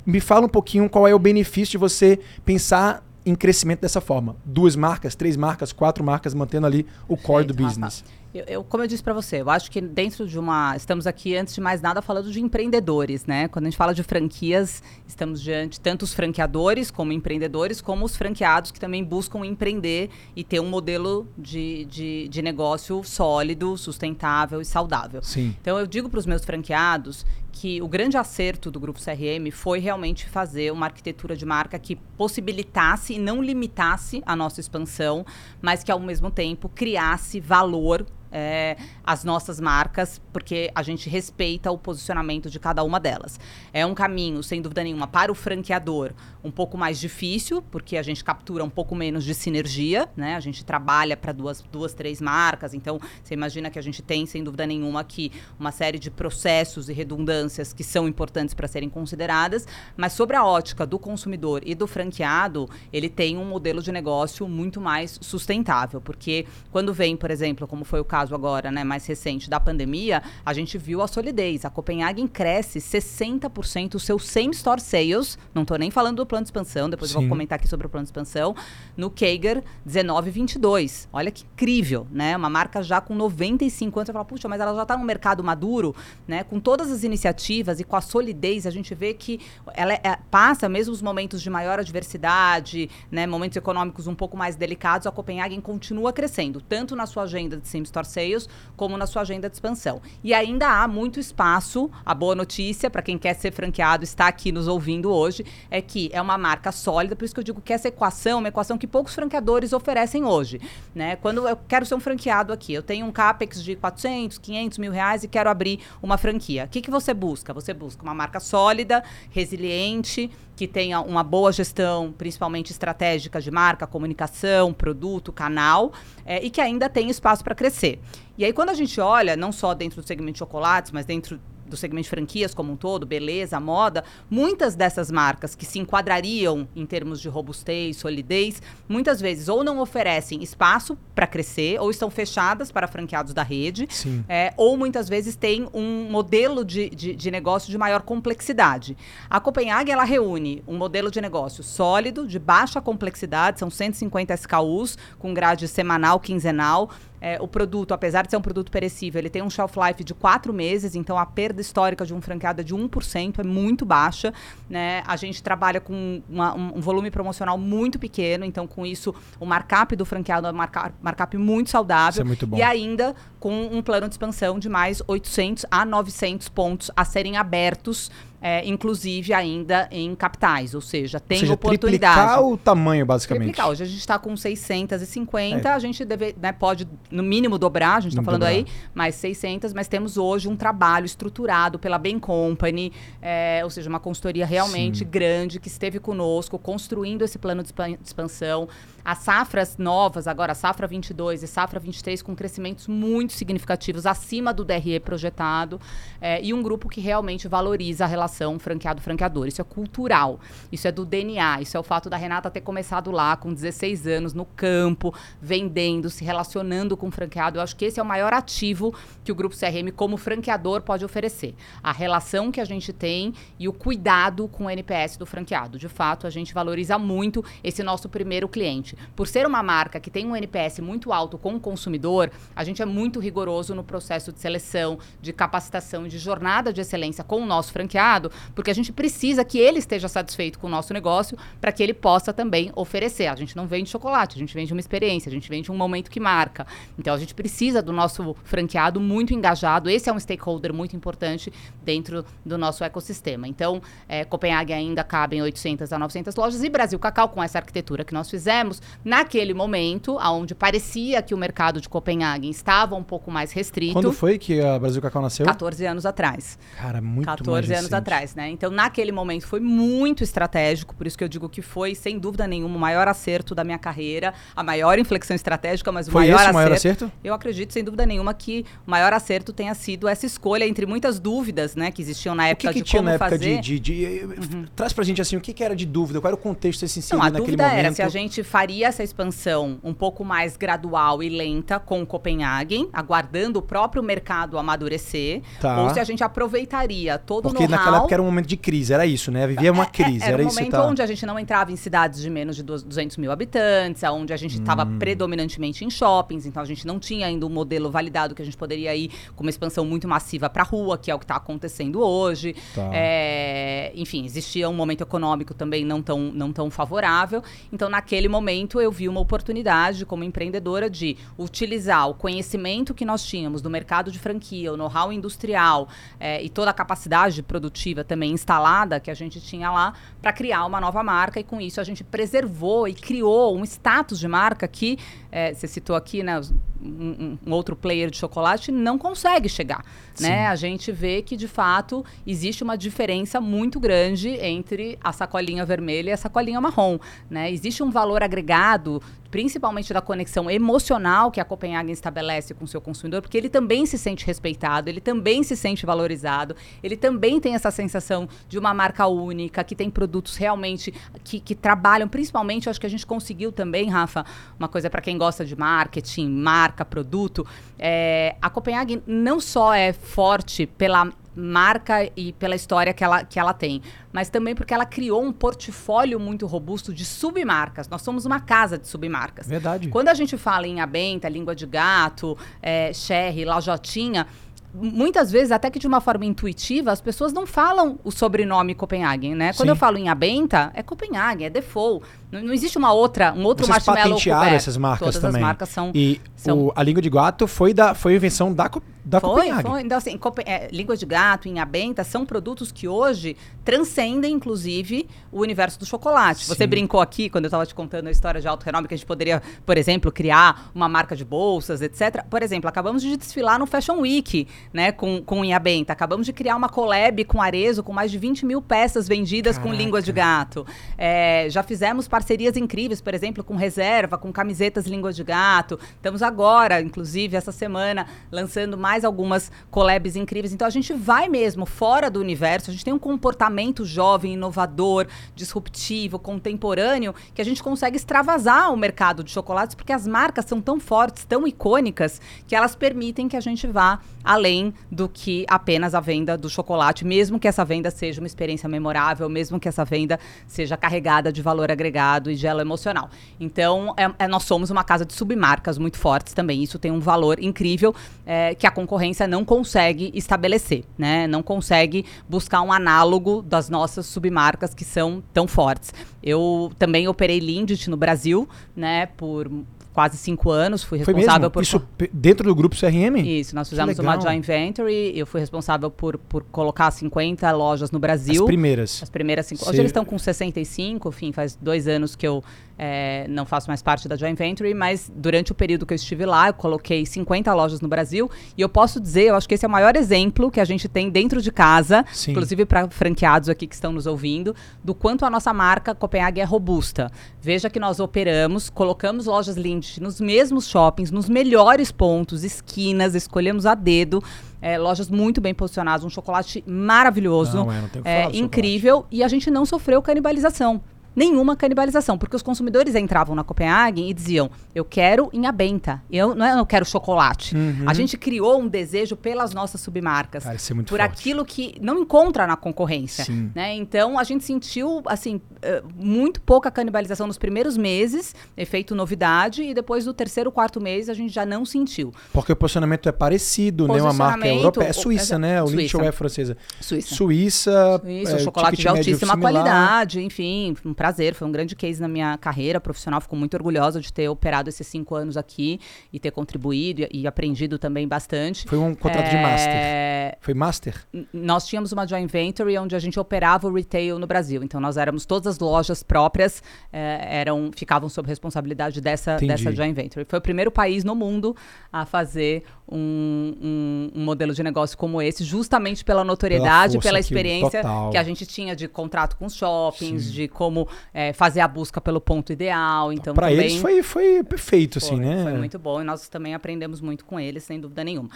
[0.04, 4.36] me fala um pouquinho qual é o benefício de você pensar em crescimento dessa forma.
[4.44, 8.04] Duas marcas, três marcas, quatro marcas, mantendo ali o core do business.
[8.34, 10.74] Eu, eu, como eu disse para você, eu acho que dentro de uma.
[10.74, 13.46] Estamos aqui, antes de mais nada, falando de empreendedores, né?
[13.48, 18.16] Quando a gente fala de franquias, estamos diante tanto os franqueadores como empreendedores, como os
[18.16, 24.62] franqueados que também buscam empreender e ter um modelo de, de, de negócio sólido, sustentável
[24.62, 25.22] e saudável.
[25.22, 25.54] Sim.
[25.60, 29.78] Então eu digo para os meus franqueados que o grande acerto do grupo CRM foi
[29.78, 35.26] realmente fazer uma arquitetura de marca que possibilitasse e não limitasse a nossa expansão,
[35.60, 41.70] mas que ao mesmo tempo criasse valor é, as nossas marcas, porque a gente respeita
[41.70, 43.38] o posicionamento de cada uma delas.
[43.72, 46.12] É um caminho, sem dúvida nenhuma, para o franqueador
[46.42, 50.34] um pouco mais difícil, porque a gente captura um pouco menos de sinergia, né?
[50.34, 54.26] A gente trabalha para duas, duas, três marcas, então você imagina que a gente tem,
[54.26, 58.88] sem dúvida nenhuma, aqui uma série de processos e redundâncias que são importantes para serem
[58.88, 63.92] consideradas, mas sobre a ótica do consumidor e do franqueado, ele tem um modelo de
[63.92, 68.84] negócio muito mais sustentável, porque quando vem, por exemplo, como foi o caso agora, né,
[68.84, 71.64] mais recente da pandemia, a gente viu a solidez.
[71.64, 76.44] A Copenhagen cresce 60% o seu same store sales, não estou nem falando do plano
[76.44, 77.16] de expansão, depois Sim.
[77.16, 78.54] eu vou comentar aqui sobre o plano de expansão,
[78.96, 81.08] no Kager 1922.
[81.12, 82.36] Olha que incrível, né?
[82.36, 85.42] Uma marca já com 95 anos, você fala, puxa, mas ela já está no mercado
[85.42, 85.94] maduro,
[86.28, 86.44] né?
[86.44, 89.40] Com todas as iniciativas e com a solidez, a gente vê que
[89.74, 94.56] ela é, passa mesmo os momentos de maior adversidade, né, momentos econômicos um pouco mais
[94.56, 99.06] delicados, a Copenhagen continua crescendo, tanto na sua agenda de same store sales como na
[99.06, 100.00] sua agenda de expansão.
[100.22, 101.90] E ainda há muito espaço.
[102.04, 106.10] A boa notícia para quem quer ser franqueado, está aqui nos ouvindo hoje, é que
[106.12, 108.76] é uma marca sólida, por isso que eu digo que essa equação é uma equação
[108.78, 110.60] que poucos franqueadores oferecem hoje,
[110.94, 111.16] né?
[111.16, 114.92] Quando eu quero ser um franqueado aqui, eu tenho um capex de 400, 500 mil
[114.92, 116.64] reais e quero abrir uma franquia.
[116.64, 117.52] O que, que você busca?
[117.52, 120.30] Você busca uma marca sólida, resiliente,
[120.62, 125.92] que tenha uma boa gestão, principalmente estratégica de marca, comunicação, produto, canal,
[126.24, 127.98] é, e que ainda tem espaço para crescer.
[128.38, 131.40] E aí, quando a gente olha, não só dentro do segmento de chocolates, mas dentro
[131.72, 136.68] do segmento de franquias como um todo, beleza, moda, muitas dessas marcas que se enquadrariam
[136.76, 142.10] em termos de robustez, solidez, muitas vezes ou não oferecem espaço para crescer, ou estão
[142.10, 143.88] fechadas para franqueados da rede,
[144.28, 148.96] é, ou muitas vezes têm um modelo de, de, de, negócio de maior complexidade.
[149.28, 154.98] A Copenhagen, ela reúne um modelo de negócio sólido, de baixa complexidade, são 150 SKUs,
[155.18, 156.90] com grade semanal, quinzenal,
[157.22, 160.12] é, o produto, apesar de ser um produto perecível, ele tem um shelf life de
[160.12, 164.34] quatro meses, então a perda histórica de um franqueado é de 1%, é muito baixa.
[164.68, 165.04] Né?
[165.06, 169.46] A gente trabalha com uma, um, um, volume promocional muito pequeno, então com isso o
[169.46, 172.10] markup do franqueado é um markup, markup muito saudável.
[172.10, 172.56] Isso é muito bom.
[172.56, 177.36] E ainda com um plano de expansão de mais 800 a 900 pontos a serem
[177.36, 178.10] abertos
[178.42, 182.14] é, inclusive ainda em capitais, ou seja, tem ou seja, oportunidade.
[182.16, 183.44] Triplicar o tamanho, basicamente.
[183.44, 183.68] Triplicar.
[183.70, 185.72] Hoje a gente está com 650, é.
[185.72, 188.56] a gente deve, né, pode, no mínimo, dobrar, a gente está falando dobrar.
[188.56, 193.88] aí, mais 600, mas temos hoje um trabalho estruturado pela Bain Company, é, ou seja,
[193.88, 195.06] uma consultoria realmente Sim.
[195.08, 197.72] grande que esteve conosco, construindo esse plano de
[198.04, 198.68] expansão.
[199.04, 204.64] As safras novas, agora, safra 22 e safra 23, com crescimentos muito significativos acima do
[204.64, 205.80] DRE projetado,
[206.20, 209.48] é, e um grupo que realmente valoriza a relação franqueado-franqueador.
[209.48, 210.38] Isso é cultural,
[210.70, 214.06] isso é do DNA, isso é o fato da Renata ter começado lá com 16
[214.06, 217.58] anos, no campo, vendendo, se relacionando com o franqueado.
[217.58, 221.04] Eu acho que esse é o maior ativo que o Grupo CRM, como franqueador, pode
[221.04, 221.56] oferecer.
[221.82, 225.76] A relação que a gente tem e o cuidado com o NPS do franqueado.
[225.76, 229.98] De fato, a gente valoriza muito esse nosso primeiro cliente gente, por ser uma marca
[229.98, 233.82] que tem um NPS muito alto com o consumidor, a gente é muito rigoroso no
[233.82, 238.74] processo de seleção, de capacitação, de jornada de excelência com o nosso franqueado, porque a
[238.74, 242.70] gente precisa que ele esteja satisfeito com o nosso negócio para que ele possa também
[242.74, 243.26] oferecer.
[243.26, 246.10] A gente não vende chocolate, a gente vende uma experiência, a gente vende um momento
[246.10, 246.66] que marca.
[246.98, 249.88] Então a gente precisa do nosso franqueado muito engajado.
[249.88, 251.52] Esse é um stakeholder muito importante
[251.82, 253.48] dentro do nosso ecossistema.
[253.48, 257.58] Então, é, Copenhague ainda cabe em 800 a 900 lojas e Brasil Cacau, com essa
[257.58, 263.02] arquitetura que nós fizemos, naquele momento, onde parecia que o mercado de Copenhague estava um
[263.02, 263.94] pouco mais restrito.
[263.94, 265.46] Quando foi que a Brasil Cacau nasceu?
[265.46, 266.58] 14 anos atrás.
[266.76, 268.50] Cara, muito 14 mais anos atrás, né?
[268.50, 272.46] Então, naquele momento foi muito estratégico, por isso que eu digo que foi, sem dúvida
[272.46, 276.34] nenhuma, o maior acerto da minha carreira, a maior inflexão estratégica, mas o foi maior,
[276.34, 277.12] esse acerto, o maior acerto.
[277.24, 281.18] Eu acredito, sem dúvida nenhuma, que o maior acerto tenha sido essa escolha entre muitas
[281.18, 283.60] dúvidas, né, que existiam na época o que que de tinha na época fazer.
[283.60, 284.66] De, de, de uhum.
[284.74, 287.18] Traz pra gente assim, o que, que era de dúvida, qual era o contexto essencial
[287.18, 287.78] Não, a naquele dúvida momento?
[287.78, 292.88] era se a gente faria essa expansão um pouco mais gradual e lenta com Copenhagen,
[292.92, 295.82] aguardando o próprio mercado amadurecer, tá.
[295.82, 297.78] ou se a gente aproveitaria todo Porque o know-how...
[297.78, 299.46] naquela época era um momento de crise, era isso, né?
[299.46, 300.58] Vivia uma crise, é, é, era, era um isso.
[300.58, 300.90] Era um momento tá.
[300.90, 304.36] onde a gente não entrava em cidades de menos de 200 mil habitantes, onde a
[304.36, 304.98] gente estava hum.
[304.98, 308.56] predominantemente em shoppings, então a gente não tinha ainda um modelo validado que a gente
[308.56, 311.36] poderia ir com uma expansão muito massiva para a rua, que é o que está
[311.36, 312.54] acontecendo hoje.
[312.74, 312.90] Tá.
[312.92, 317.42] É, enfim, existia um momento econômico também não tão, não tão favorável.
[317.72, 323.24] Então, naquele momento, eu vi uma oportunidade como empreendedora de utilizar o conhecimento que nós
[323.24, 328.32] tínhamos do mercado de franquia, o know-how industrial é, e toda a capacidade produtiva também
[328.32, 331.40] instalada que a gente tinha lá para criar uma nova marca.
[331.40, 334.98] E com isso a gente preservou e criou um status de marca que
[335.30, 336.40] é, você citou aqui, né,
[336.82, 339.84] um, um, outro player de chocolate não consegue chegar.
[340.20, 340.46] Né?
[340.46, 346.10] A gente vê que, de fato, existe uma diferença muito grande entre a sacolinha vermelha
[346.10, 346.98] e a sacolinha marrom.
[347.30, 347.50] Né?
[347.52, 352.82] Existe um valor agregado principalmente da conexão emocional que a Copenhagen estabelece com o seu
[352.82, 357.54] consumidor, porque ele também se sente respeitado, ele também se sente valorizado, ele também tem
[357.54, 360.92] essa sensação de uma marca única, que tem produtos realmente
[361.24, 364.22] que, que trabalham, principalmente, acho que a gente conseguiu também, Rafa,
[364.58, 367.46] uma coisa para quem gosta de marketing, marca, produto,
[367.78, 373.38] é, a Copenhagen não só é forte pela marca e pela história que ela, que
[373.38, 377.88] ela tem, mas também porque ela criou um portfólio muito robusto de submarcas.
[377.88, 379.46] Nós somos uma casa de submarcas.
[379.46, 379.88] Verdade.
[379.88, 384.26] Quando a gente fala em Abenta, Língua de Gato, é, Sherry, Lajotinha,
[384.74, 389.34] muitas vezes, até que de uma forma intuitiva, as pessoas não falam o sobrenome Copenhagen,
[389.34, 389.52] né?
[389.52, 389.70] Quando Sim.
[389.70, 392.04] eu falo em Abenta, é Copenhagen, é Default.
[392.30, 395.36] Não, não, existe uma outra, um outro Vocês marshmallow patentearam essas marcas Todas também.
[395.36, 395.90] as marcas são...
[395.94, 396.58] E são...
[396.58, 398.70] O, a língua de gato foi, da, foi invenção da,
[399.04, 399.70] da foi, Copenhagen.
[399.70, 404.32] Foi, então assim, Copen é, língua de gato, em abenta, são produtos que hoje transcendem,
[404.32, 406.46] inclusive, o universo do chocolate.
[406.46, 406.54] Sim.
[406.54, 408.96] Você brincou aqui, quando eu estava te contando a história de alto renome, que a
[408.96, 412.24] gente poderia, por exemplo, criar uma marca de bolsas, etc.
[412.30, 415.92] Por exemplo, acabamos de desfilar no Fashion Week, né, com, com Inhabenta.
[415.92, 419.74] Acabamos de criar uma collab com Arezo, com mais de 20 mil peças vendidas Caraca.
[419.74, 420.66] com língua de gato.
[420.98, 425.78] É, já fizemos parcerias incríveis por exemplo, com reserva, com camisetas língua de gato.
[425.94, 430.52] Estamos agora, inclusive, essa semana, lançando mais algumas collabs incríveis.
[430.52, 435.06] Então a gente vai mesmo fora do universo, a gente tem um comportamento jovem, inovador,
[435.34, 440.60] disruptivo, contemporâneo, que a gente consegue extravasar o mercado de chocolates, porque as marcas são
[440.60, 444.51] tão fortes, tão icônicas, que elas permitem que a gente vá além
[444.90, 449.28] do que apenas a venda do chocolate, mesmo que essa venda seja uma experiência memorável,
[449.28, 453.08] mesmo que essa venda seja carregada de valor agregado e de elo emocional.
[453.40, 456.62] Então, é, é, nós somos uma casa de submarcas muito fortes também.
[456.62, 457.94] Isso tem um valor incrível
[458.26, 461.26] é, que a concorrência não consegue estabelecer, né?
[461.26, 465.92] Não consegue buscar um análogo das nossas submarcas que são tão fortes.
[466.22, 469.06] Eu também operei Lindt no Brasil, né?
[469.06, 469.50] Por
[469.92, 471.62] quase cinco anos, fui responsável por...
[471.62, 473.16] Isso dentro do grupo CRM?
[473.24, 477.98] Isso, nós fizemos uma joint venture, eu fui responsável por, por colocar 50 lojas no
[477.98, 478.42] Brasil.
[478.42, 479.02] As primeiras?
[479.02, 479.68] As primeiras cinco.
[479.68, 482.42] Hoje eles estão com 65, enfim, faz dois anos que eu
[482.84, 486.26] é, não faço mais parte da joint venture, mas durante o período que eu estive
[486.26, 489.64] lá, eu coloquei 50 lojas no Brasil, e eu posso dizer, eu acho que esse
[489.64, 492.32] é o maior exemplo que a gente tem dentro de casa, Sim.
[492.32, 496.44] inclusive para franqueados aqui que estão nos ouvindo, do quanto a nossa marca Copenhague é
[496.44, 497.08] robusta.
[497.40, 503.64] Veja que nós operamos, colocamos lojas Lind nos mesmos shoppings, nos melhores pontos, esquinas, escolhemos
[503.64, 504.20] a dedo.
[504.60, 509.28] É, lojas muito bem posicionadas, um chocolate maravilhoso, não, é, não é, incrível, e a
[509.28, 510.80] gente não sofreu canibalização
[511.14, 516.34] nenhuma canibalização, porque os consumidores entravam na Copenhagen e diziam: eu quero em abenta, eu
[516.34, 517.54] não, é, eu quero chocolate.
[517.54, 517.84] Uhum.
[517.86, 521.00] A gente criou um desejo pelas nossas submarcas, Cara, é por forte.
[521.00, 523.24] aquilo que não encontra na concorrência.
[523.54, 523.74] Né?
[523.74, 529.74] Então a gente sentiu assim eh, muito pouca canibalização nos primeiros meses, efeito novidade, e
[529.74, 532.12] depois do terceiro, quarto mês a gente já não sentiu.
[532.32, 534.02] Porque o posicionamento é parecido, né?
[534.02, 535.62] Uma marca europeia, é suíça, o, né?
[535.62, 536.02] O Suíça.
[536.02, 536.56] é francesa.
[536.80, 537.14] Suíça.
[537.14, 542.06] Suíça, Suíça é, chocolate de altíssima qualidade, enfim, um prazer, foi um grande case na
[542.06, 543.20] minha carreira profissional.
[543.20, 545.80] Fico muito orgulhosa de ter operado esses cinco anos aqui
[546.12, 548.68] e ter contribuído e, e aprendido também bastante.
[548.68, 549.30] Foi um contrato é...
[549.30, 550.38] de master.
[550.40, 550.94] Foi master?
[551.32, 554.62] nós tínhamos uma joint venture onde a gente operava o retail no Brasil.
[554.62, 556.62] Então nós éramos todas as lojas próprias
[556.92, 560.24] é, eram ficavam sob responsabilidade dessa dessa joint venture.
[560.24, 561.56] Foi o primeiro país no mundo
[561.92, 562.62] a fazer
[562.92, 568.10] um, um, um modelo de negócio como esse, justamente pela notoriedade, pela, pela experiência que,
[568.12, 570.30] que, a gente tinha de contrato com shoppings, Sim.
[570.30, 573.12] de como é, fazer a busca pelo ponto ideal.
[573.12, 575.42] Então, para eles foi, foi perfeito, assim, foi, assim, né?
[575.42, 578.30] Foi muito bom e nós também aprendemos muito com eles, sem dúvida nenhuma.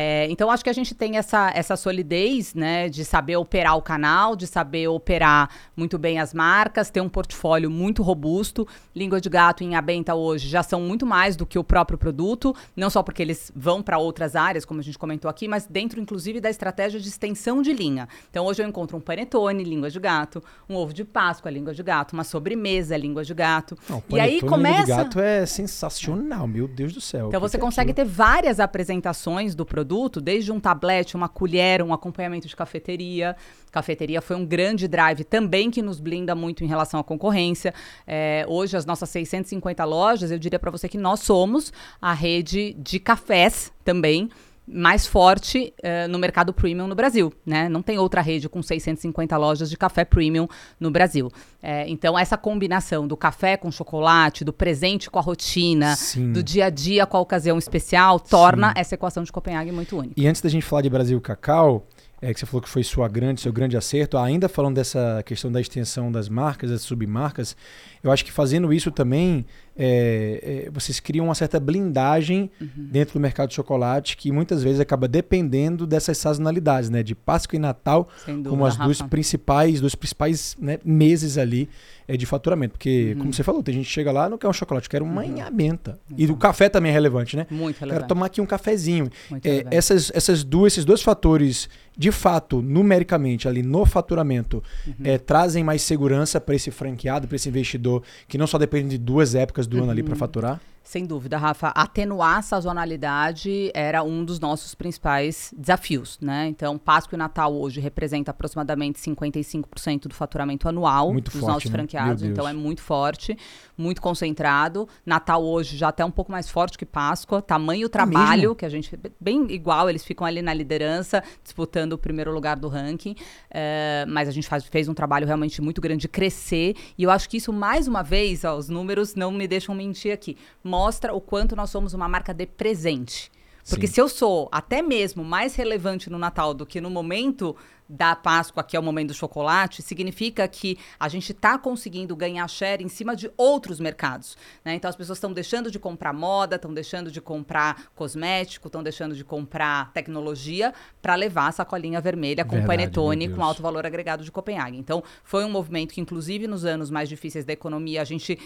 [0.00, 3.82] É, então, acho que a gente tem essa, essa solidez, né, de saber operar o
[3.82, 8.64] canal, de saber operar muito bem as marcas, ter um portfólio muito robusto.
[8.94, 12.54] Língua de Gato em Abenta hoje já são muito mais do que o próprio produto,
[12.76, 16.00] não só porque eles vão para outras áreas, como a gente comentou aqui, mas dentro,
[16.00, 18.08] inclusive, da estratégia de extensão de linha.
[18.30, 21.82] Então, hoje eu encontro um panetone, língua de gato, um ovo de Páscoa, língua de
[21.82, 23.76] gato, uma sobremesa, língua de gato.
[23.90, 24.82] Não, e aí começa.
[24.82, 27.26] Língua de gato é sensacional, meu Deus do céu.
[27.26, 31.82] Então, você é consegue ter várias apresentações do produto produto, desde um tablete, uma colher,
[31.82, 33.34] um acompanhamento de cafeteria.
[33.72, 37.72] Cafeteria foi um grande drive também que nos blinda muito em relação à concorrência.
[38.06, 41.72] É, hoje, as nossas 650 lojas, eu diria para você que nós somos
[42.02, 44.28] a rede de cafés também
[44.70, 47.68] mais forte uh, no mercado premium no Brasil, né?
[47.68, 50.46] Não tem outra rede com 650 lojas de café premium
[50.78, 51.30] no Brasil.
[51.62, 56.32] É, então, essa combinação do café com chocolate, do presente com a rotina, Sim.
[56.32, 58.74] do dia a dia com a ocasião especial, torna Sim.
[58.76, 60.14] essa equação de Copenhague muito única.
[60.16, 61.86] E antes da gente falar de Brasil Cacau,
[62.20, 65.50] é, que você falou que foi sua grande, seu grande acerto, ainda falando dessa questão
[65.50, 67.56] da extensão das marcas, das submarcas,
[68.02, 69.44] eu acho que fazendo isso também,
[69.80, 72.88] é, é, vocês criam uma certa blindagem uhum.
[72.90, 77.02] dentro do mercado de chocolate, que muitas vezes acaba dependendo dessas sazonalidades, né?
[77.02, 81.68] De Páscoa e Natal, dúvida, como as duas principais, dois principais né, meses ali
[82.08, 82.72] é, de faturamento.
[82.72, 83.18] Porque, uhum.
[83.20, 85.50] como você falou, tem gente que chega lá não quer um chocolate, quer uma uhum.
[85.52, 86.00] menta.
[86.16, 87.46] E o café também é relevante, né?
[87.48, 88.00] Muito relevante.
[88.00, 89.08] Quero tomar aqui um cafezinho.
[89.44, 94.94] É, essas, essas duas, esses dois fatores, de fato, numericamente, ali no faturamento, uhum.
[95.04, 97.87] é, trazem mais segurança para esse franqueado, para esse investidor,
[98.26, 100.18] que não só depende de duas épocas do ano ali para uhum.
[100.18, 100.60] faturar?
[100.88, 101.68] Sem dúvida, Rafa.
[101.74, 106.48] Atenuar a sazonalidade era um dos nossos principais desafios, né?
[106.48, 111.70] Então, Páscoa e Natal hoje representa aproximadamente 55% do faturamento anual muito dos forte, nossos
[111.70, 111.76] né?
[111.76, 112.22] franqueados.
[112.22, 113.36] Então, é muito forte,
[113.76, 114.88] muito concentrado.
[115.04, 117.42] Natal hoje já até um pouco mais forte que Páscoa.
[117.42, 118.98] Tamanho é trabalho, que a gente...
[119.20, 123.14] Bem igual, eles ficam ali na liderança, disputando o primeiro lugar do ranking.
[123.50, 126.74] É, mas a gente faz, fez um trabalho realmente muito grande de crescer.
[126.96, 130.14] E eu acho que isso, mais uma vez, ó, os números não me deixam mentir
[130.14, 130.34] aqui
[130.78, 133.32] mostra o quanto nós somos uma marca de presente.
[133.68, 133.94] Porque Sim.
[133.94, 137.56] se eu sou até mesmo mais relevante no Natal do que no momento
[137.88, 142.46] da Páscoa, que é o momento do chocolate, significa que a gente está conseguindo ganhar
[142.48, 144.36] share em cima de outros mercados.
[144.64, 144.74] Né?
[144.74, 149.14] Então as pessoas estão deixando de comprar moda, estão deixando de comprar cosmético, estão deixando
[149.14, 154.22] de comprar tecnologia para levar a sacolinha vermelha com Verdade, panetone com alto valor agregado
[154.22, 154.76] de Copenhague.
[154.76, 158.38] Então foi um movimento que, inclusive, nos anos mais difíceis da economia, a gente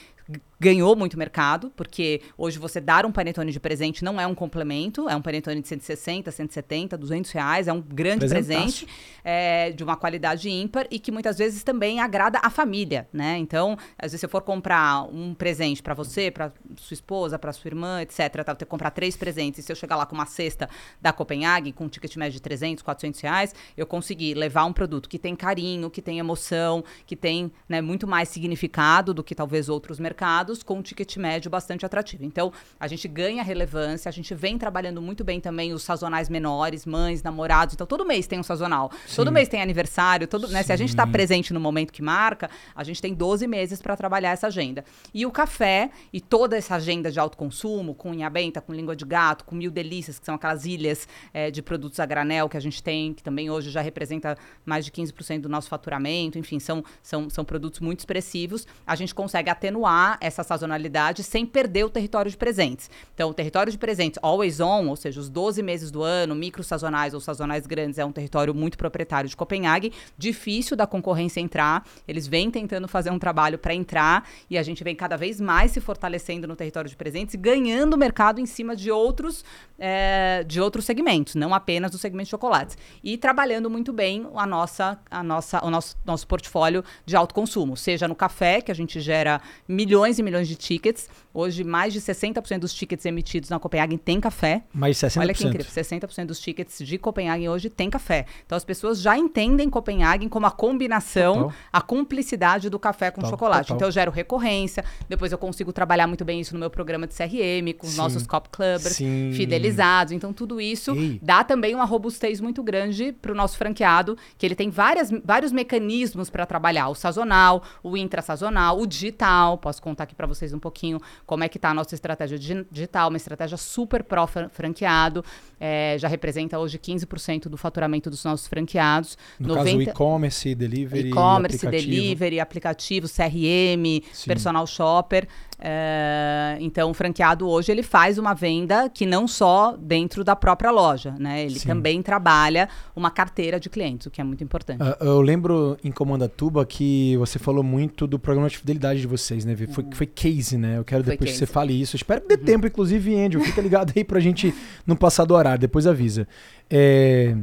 [0.61, 5.09] ganhou muito mercado, porque hoje você dar um panetone de presente não é um complemento,
[5.09, 8.87] é um panetone de 160, 170, 200 reais, é um grande presente
[9.25, 9.32] é,
[9.75, 13.39] de uma qualidade ímpar e que muitas vezes também agrada a família, né?
[13.39, 17.53] Então, às vezes se eu for comprar um presente para você, para sua esposa, para
[17.53, 20.15] sua irmã, etc, tá, ter que comprar três presentes, e se eu chegar lá com
[20.15, 20.69] uma cesta
[21.01, 25.09] da Copenhague, com um ticket médio de 300, 400 reais, eu consegui levar um produto
[25.09, 29.69] que tem carinho, que tem emoção, que tem né, muito mais significado do que talvez
[29.69, 32.25] outros mercados, com um ticket médio bastante atrativo.
[32.25, 36.87] Então, a gente ganha relevância, a gente vem trabalhando muito bem também os sazonais menores,
[36.87, 37.75] mães, namorados.
[37.75, 38.91] Então, todo mês tem um sazonal.
[39.07, 39.15] Sim.
[39.25, 42.51] Todo mês tem aniversário, todo, né, se a gente está presente no momento que marca,
[42.75, 44.85] a gente tem 12 meses para trabalhar essa agenda.
[45.15, 48.97] E o café e toda essa agenda de alto consumo, com unha benta, com língua
[48.97, 52.57] de gato, com mil delícias, que são aquelas ilhas é, de produtos a granel que
[52.57, 56.59] a gente tem, que também hoje já representa mais de 15% do nosso faturamento, enfim,
[56.59, 58.67] são, são, são produtos muito expressivos.
[58.85, 62.91] A gente consegue atenuar essa sazonalidade sem perder o território de presentes.
[63.15, 66.65] Então, o território de presentes always on, ou seja, os 12 meses do ano, micro
[66.65, 69.93] sazonais ou sazonais grandes, é um território muito proprietário de Copenhague.
[70.17, 71.87] Difícil da concorrência entrar.
[72.09, 75.73] Eles vêm tentando fazer um trabalho para entrar e a gente vem cada vez mais
[75.73, 79.45] se fortalecendo no território de presentes ganhando mercado em cima de outros,
[79.79, 82.79] é, de outros segmentos, não apenas do segmento de chocolates.
[83.03, 87.77] E trabalhando muito bem a nossa, a nossa, o nosso, nosso portfólio de alto consumo,
[87.77, 91.09] seja no café, que a gente gera milhões e milhões de tickets.
[91.35, 94.63] Hoje, mais de 60% dos tickets emitidos na Copenhague tem café.
[94.73, 95.21] Mais 60%.
[95.21, 98.27] Olha que incrível, 60% dos tickets de Copenhague hoje tem café.
[98.45, 101.53] Então as pessoas já entendem Copenhague como a combinação, total.
[101.73, 103.63] a cumplicidade do café com total, chocolate.
[103.69, 103.77] Total.
[103.77, 107.15] Então eu gero recorrência, depois eu consigo trabalhar muito bem isso no meu programa de
[107.15, 107.99] CRM, com os Sim.
[107.99, 109.33] nossos cop clubbers Sim.
[109.35, 110.13] fidelizados.
[110.13, 111.19] Então tudo isso Ei.
[111.23, 115.51] dá também uma robustez muito grande para o nosso franqueado, que ele tem várias, vários
[115.51, 119.57] mecanismos para trabalhar, o sazonal, o intrasazonal, o digital.
[119.57, 123.09] Posso contar aqui para vocês um pouquinho como é que está a nossa estratégia digital,
[123.09, 125.25] uma estratégia super pró-franqueado,
[125.59, 129.17] é, já representa hoje 15% do faturamento dos nossos franqueados.
[129.39, 129.65] No 90...
[129.65, 134.27] caso, e-commerce, delivery, E-commerce, delivery, aplicativo, CRM, Sim.
[134.27, 135.29] personal shopper.
[135.65, 140.73] É, então, o franqueado hoje ele faz uma venda que não só dentro da própria
[140.73, 141.45] loja, né?
[141.45, 141.69] Ele Sim.
[141.69, 144.83] também trabalha uma carteira de clientes, o que é muito importante.
[144.83, 149.07] Uh, eu lembro em Comanda Tuba que você falou muito do programa de fidelidade de
[149.07, 149.55] vocês, né?
[149.55, 149.93] Foi, uhum.
[149.93, 150.79] foi case, né?
[150.79, 151.41] Eu quero foi depois case.
[151.41, 151.95] que você fale isso.
[151.95, 152.45] Eu espero que dê uhum.
[152.45, 153.41] tempo, inclusive, Andrew.
[153.45, 154.53] Fica ligado aí pra gente
[154.85, 156.27] não passar do horário, depois avisa.
[156.69, 157.37] É,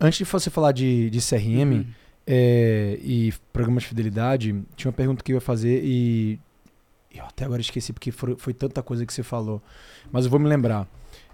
[0.00, 1.84] antes de você falar de, de CRM uhum.
[2.24, 6.38] é, e programa de fidelidade, tinha uma pergunta que eu ia fazer e
[7.14, 9.62] eu até agora esqueci porque foi, foi tanta coisa que você falou.
[10.10, 10.86] Mas eu vou me lembrar.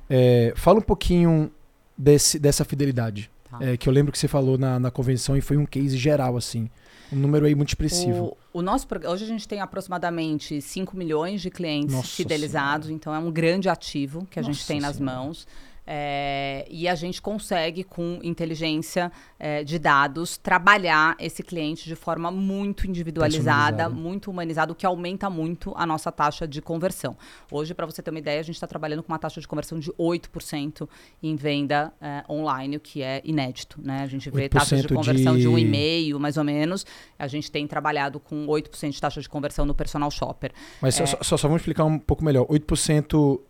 [0.08, 1.50] É, fala um pouquinho
[1.96, 3.30] desse, dessa fidelidade.
[3.50, 3.58] Tá.
[3.60, 6.36] É, que eu lembro que você falou na, na convenção e foi um case geral,
[6.36, 6.68] assim.
[7.12, 8.36] Um número aí muito expressivo.
[8.52, 12.96] o nosso hoje a gente tem aproximadamente 5 milhões de clientes Nossa fidelizados, senhora.
[12.96, 15.16] então é um grande ativo que a Nossa gente tem nas senhora.
[15.16, 15.46] mãos.
[15.86, 22.30] É, e a gente consegue, com inteligência é, de dados, trabalhar esse cliente de forma
[22.30, 27.16] muito individualizada, muito humanizada, o que aumenta muito a nossa taxa de conversão.
[27.50, 29.78] Hoje, para você ter uma ideia, a gente está trabalhando com uma taxa de conversão
[29.78, 30.88] de 8%
[31.22, 33.80] em venda é, online, o que é inédito.
[33.82, 34.02] Né?
[34.02, 36.86] A gente vê taxas de conversão de, de 1,5%, mais ou menos.
[37.18, 40.52] A gente tem trabalhado com 8% de taxa de conversão no personal shopper.
[40.80, 42.46] Mas só, só, só vamos explicar um pouco melhor.
[42.46, 43.40] 8%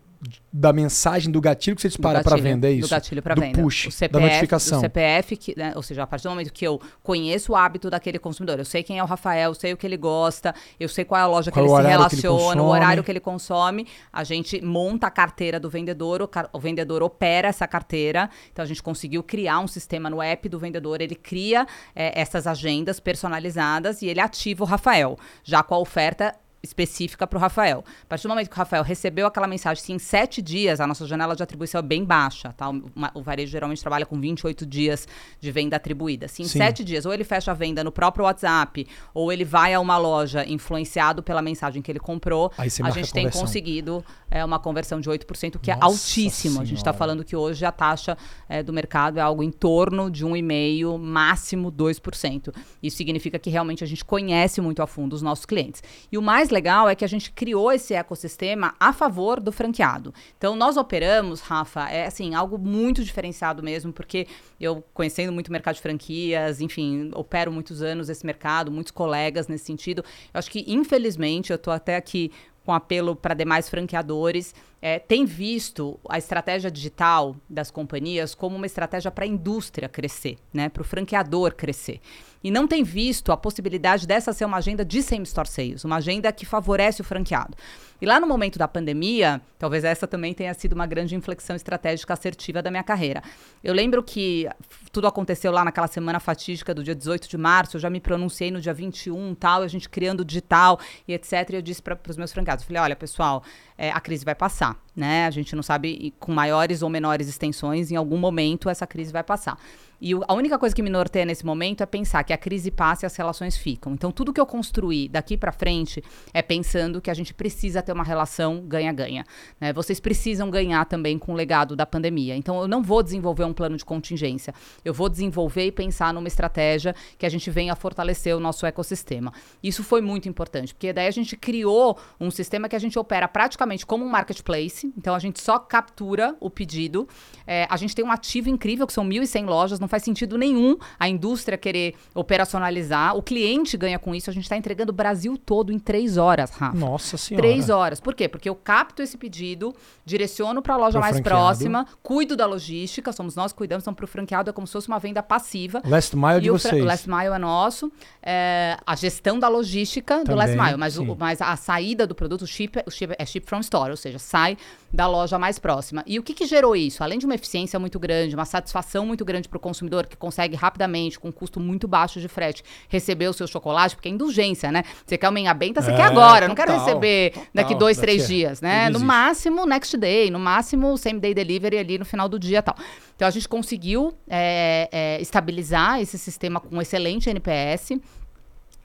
[0.51, 2.87] da mensagem do gatilho que você dispara para venda, é isso?
[2.87, 3.61] Do gatilho para venda.
[3.61, 4.77] push, o CPF, da notificação.
[4.77, 7.89] O CPF, que, né, ou seja, a partir do momento que eu conheço o hábito
[7.89, 10.87] daquele consumidor, eu sei quem é o Rafael, eu sei o que ele gosta, eu
[10.87, 13.19] sei qual é a loja qual que ele se relaciona, ele o horário que ele
[13.19, 18.63] consome, a gente monta a carteira do vendedor, o, o, vendedor opera essa carteira, então
[18.63, 22.99] a gente conseguiu criar um sistema no app do vendedor, ele cria é, essas agendas
[22.99, 26.33] personalizadas e ele ativa o Rafael, já com a oferta
[26.65, 27.83] específica para o Rafael.
[28.03, 30.87] A partir do momento que o Rafael recebeu aquela mensagem, se em sete dias a
[30.87, 32.69] nossa janela de atribuição é bem baixa, tá?
[32.69, 35.07] O, o varejo geralmente trabalha com 28 dias
[35.39, 36.27] de venda atribuída.
[36.27, 36.57] Se em Sim.
[36.57, 39.97] sete dias, ou ele fecha a venda no próprio WhatsApp, ou ele vai a uma
[39.97, 45.09] loja influenciado pela mensagem que ele comprou, a gente tem conseguido é, uma conversão de
[45.09, 46.53] 8%, que é nossa é altíssimo.
[46.53, 46.63] Senhora.
[46.63, 48.17] A gente está falando que hoje a taxa
[48.49, 52.53] é, do mercado é algo em torno de 1,5%, máximo 2%.
[52.81, 55.83] Isso significa que realmente a gente conhece muito a fundo os nossos clientes.
[56.11, 60.13] E o mais legal é que a gente criou esse ecossistema a favor do franqueado.
[60.37, 64.27] Então, nós operamos, Rafa, é assim, algo muito diferenciado mesmo, porque
[64.59, 69.47] eu, conhecendo muito o mercado de franquias, enfim, opero muitos anos esse mercado, muitos colegas
[69.47, 70.03] nesse sentido.
[70.33, 72.31] Eu acho que, infelizmente, eu estou até aqui
[72.65, 78.65] com apelo para demais franqueadores, é, tem visto a estratégia digital das companhias como uma
[78.65, 80.67] estratégia para a indústria crescer, né?
[80.67, 82.01] para o franqueador crescer
[82.45, 86.31] e não tem visto a possibilidade dessa ser uma agenda de same-store sales, uma agenda
[86.31, 87.57] que favorece o franqueado.
[88.05, 92.13] E lá no momento da pandemia, talvez essa também tenha sido uma grande inflexão estratégica
[92.13, 93.23] assertiva da minha carreira.
[93.63, 94.47] Eu lembro que
[94.91, 98.51] tudo aconteceu lá naquela semana fatídica do dia 18 de março, eu já me pronunciei
[98.51, 101.49] no dia 21 tal, a gente criando digital e etc.
[101.49, 103.43] E eu disse para os meus franqueados, falei, olha pessoal,
[103.77, 105.25] é, a crise vai passar, né?
[105.25, 109.23] A gente não sabe com maiores ou menores extensões, em algum momento essa crise vai
[109.23, 109.57] passar.
[109.99, 112.69] E o, a única coisa que me norteia nesse momento é pensar que a crise
[112.69, 113.93] passa e as relações ficam.
[113.93, 117.91] Então, tudo que eu construí daqui para frente é pensando que a gente precisa ter
[117.91, 119.23] uma relação ganha-ganha.
[119.59, 119.71] Né?
[119.73, 122.35] Vocês precisam ganhar também com o legado da pandemia.
[122.35, 124.53] Então, eu não vou desenvolver um plano de contingência.
[124.83, 129.33] Eu vou desenvolver e pensar numa estratégia que a gente venha fortalecer o nosso ecossistema.
[129.63, 133.27] Isso foi muito importante, porque daí a gente criou um sistema que a gente opera
[133.27, 134.93] praticamente como um marketplace.
[134.97, 137.07] Então, a gente só captura o pedido.
[137.47, 140.77] É, a gente tem um ativo incrível, que são 1.100 lojas não faz sentido nenhum
[140.99, 143.15] a indústria querer operacionalizar.
[143.15, 144.29] O cliente ganha com isso.
[144.29, 146.77] A gente está entregando o Brasil todo em três horas, Rafa.
[146.77, 147.47] Nossa Senhora.
[147.47, 147.99] Três horas.
[147.99, 148.27] Por quê?
[148.27, 149.73] Porque eu capto esse pedido,
[150.05, 151.45] direciono para a loja mais franqueado.
[151.45, 154.73] próxima, cuido da logística, somos nós que cuidamos, então para o franqueado é como se
[154.73, 155.81] fosse uma venda passiva.
[155.85, 156.83] Last mile de vocês.
[156.83, 157.91] Last mile é nosso.
[158.21, 162.15] É, a gestão da logística Também, do last mile, mas, o, mas a saída do
[162.15, 164.57] produto, o chip, o chip é ship from store, ou seja, sai
[164.91, 166.03] da loja mais próxima.
[166.07, 167.03] E o que, que gerou isso?
[167.03, 170.55] Além de uma eficiência muito grande, uma satisfação muito grande para o consumidor, que consegue
[170.55, 174.71] rapidamente, com um custo muito baixo de frete, receber o seu chocolate, porque é indulgência,
[174.71, 174.83] né?
[175.05, 177.97] Você quer uma enhabenta, você é, quer agora, total, não quero receber total, daqui dois,
[177.97, 178.27] três é.
[178.27, 178.89] dias, né?
[178.89, 182.75] No máximo, next day, no máximo, same day delivery ali no final do dia tal.
[183.15, 187.91] Então a gente conseguiu é, estabilizar esse sistema com um excelente NPS.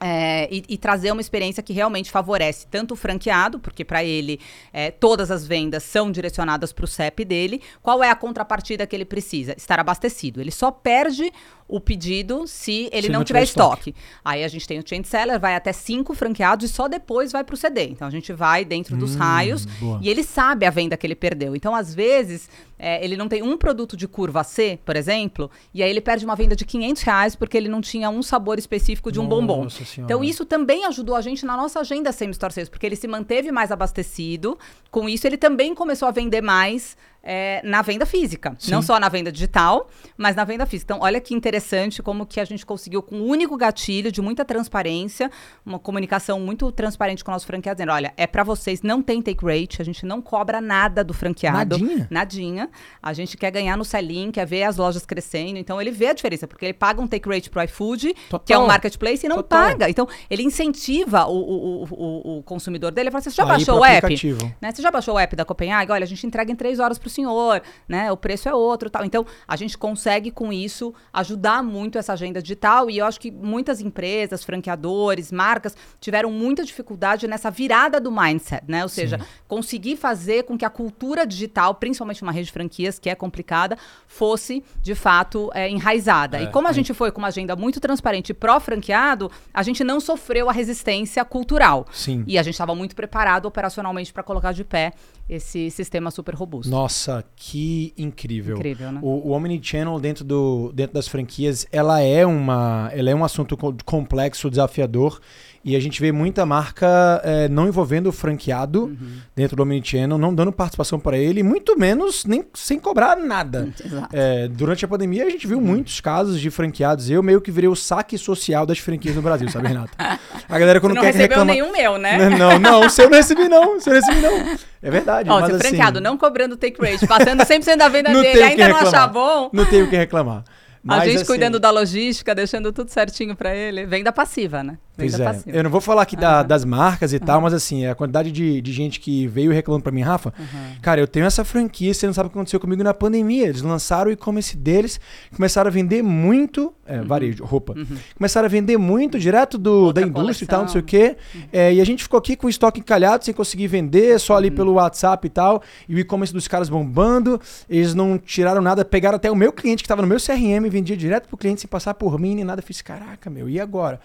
[0.03, 4.39] É, e, e, trazer uma experiência que realmente favorece tanto o franqueado, porque para ele
[4.73, 7.61] é, todas as vendas são direcionadas para o CEP dele.
[7.83, 9.53] Qual é a contrapartida que ele precisa?
[9.55, 10.41] Estar abastecido.
[10.41, 11.31] Ele só perde
[11.71, 13.91] o pedido se ele se não, não, tiver estoque.
[13.91, 14.05] estoque.
[14.25, 17.45] Aí a gente tem o chain seller, vai até cinco franqueados e só depois vai
[17.45, 17.85] para o CD.
[17.85, 19.97] Então a gente vai dentro dos hum, raios boa.
[20.01, 21.55] e ele sabe a venda que ele perdeu.
[21.55, 25.81] Então, às vezes, é, ele não tem um produto de curva C, por exemplo, e
[25.81, 29.09] aí ele perde uma venda de 500 reais porque ele não tinha um sabor específico
[29.09, 29.69] de um nossa bombom.
[29.91, 30.13] Senhora.
[30.13, 33.07] Então, isso também ajudou a gente na nossa agenda Same Store Sales, porque ele se
[33.07, 34.57] manteve mais abastecido.
[34.89, 38.55] Com isso, ele também começou a vender mais é, na venda física.
[38.57, 38.71] Sim.
[38.71, 40.93] Não só na venda digital, mas na venda física.
[40.93, 44.43] Então, olha que interessante como que a gente conseguiu, com um único gatilho de muita
[44.43, 45.29] transparência,
[45.65, 49.21] uma comunicação muito transparente com o nosso franqueado, dizendo, olha, é para vocês, não tem
[49.21, 51.77] take rate, a gente não cobra nada do franqueado.
[51.77, 52.07] Nadinha?
[52.09, 52.69] Nadinha.
[53.01, 55.57] A gente quer ganhar no selling, quer ver as lojas crescendo.
[55.57, 58.45] Então, ele vê a diferença, porque ele paga um take rate pro iFood, Total.
[58.45, 59.69] que é um marketplace, e não Total.
[59.69, 59.89] paga.
[59.89, 63.07] Então, ele incentiva o, o, o, o consumidor dele.
[63.07, 64.51] Ele fala, você já Aí baixou o app?
[64.61, 64.71] Né?
[64.71, 65.91] Você já baixou o app da Copenhague?
[65.91, 68.11] Olha, a gente entrega em três horas pro senhor, né?
[68.11, 69.05] O preço é outro, tal.
[69.05, 73.29] Então, a gente consegue com isso ajudar muito essa agenda digital e eu acho que
[73.29, 78.83] muitas empresas, franqueadores, marcas tiveram muita dificuldade nessa virada do mindset, né?
[78.83, 79.25] Ou seja, Sim.
[79.47, 83.77] conseguir fazer com que a cultura digital, principalmente uma rede de franquias que é complicada,
[84.07, 86.39] fosse de fato é, enraizada.
[86.39, 86.73] É, e como a é.
[86.73, 91.85] gente foi com uma agenda muito transparente pró-franqueado, a gente não sofreu a resistência cultural.
[91.91, 92.23] Sim.
[92.27, 94.93] E a gente estava muito preparado operacionalmente para colocar de pé
[95.29, 96.69] esse sistema super robusto.
[96.69, 97.00] Nossa,
[97.35, 98.57] que incrível.
[98.57, 98.99] Incrível, né?
[99.01, 103.57] O, o Omnichannel dentro, do, dentro das franquias, ela é, uma, ela é um assunto
[103.85, 105.19] complexo, desafiador.
[105.63, 109.17] E a gente vê muita marca é, não envolvendo o franqueado uhum.
[109.35, 113.69] dentro do Omnichannel, não dando participação para ele, muito menos nem sem cobrar nada.
[114.13, 115.63] É, durante a pandemia, a gente viu uhum.
[115.63, 117.09] muitos casos de franqueados.
[117.09, 119.91] Eu meio que virei o saque social das franquias no Brasil, sabe, Renata?
[120.49, 121.51] A galera quando não quer recebeu reclama...
[121.51, 122.29] nenhum meu, né?
[122.29, 124.57] Não, não, o seu não recebi não, o seu não recebi não.
[124.83, 125.29] É verdade.
[125.29, 128.77] Ó, mas, franqueado, assim, não cobrando take rate, passando 100% da venda dele, ainda não
[128.77, 129.49] achar bom.
[129.53, 130.43] Não tenho o que reclamar.
[130.83, 133.85] Mas, a gente assim, cuidando da logística, deixando tudo certinho para ele.
[133.85, 134.77] Venda passiva, né?
[135.01, 135.41] Pois é.
[135.47, 137.25] Eu não vou falar aqui da, das marcas e uhum.
[137.25, 140.75] tal, mas assim, a quantidade de, de gente que veio reclamando para mim, Rafa, uhum.
[140.81, 143.47] cara, eu tenho essa franquia, você não sabe o que aconteceu comigo na pandemia.
[143.47, 144.99] Eles lançaram o e-commerce deles,
[145.35, 147.05] começaram a vender muito, é, uhum.
[147.05, 147.97] varejo, roupa, uhum.
[148.15, 150.45] começaram a vender muito direto do, da indústria coleção.
[150.45, 151.17] e tal, não sei o quê.
[151.33, 151.41] Uhum.
[151.51, 154.49] É, e a gente ficou aqui com o estoque encalhado, sem conseguir vender, só ali
[154.49, 154.55] uhum.
[154.55, 157.39] pelo WhatsApp e tal, e o e-commerce dos caras bombando.
[157.69, 160.95] Eles não tiraram nada, pegaram até o meu cliente que estava no meu CRM, vendia
[160.95, 162.61] direto pro cliente sem passar por mim nem nada.
[162.61, 163.99] Eu fiz, caraca, meu, e agora?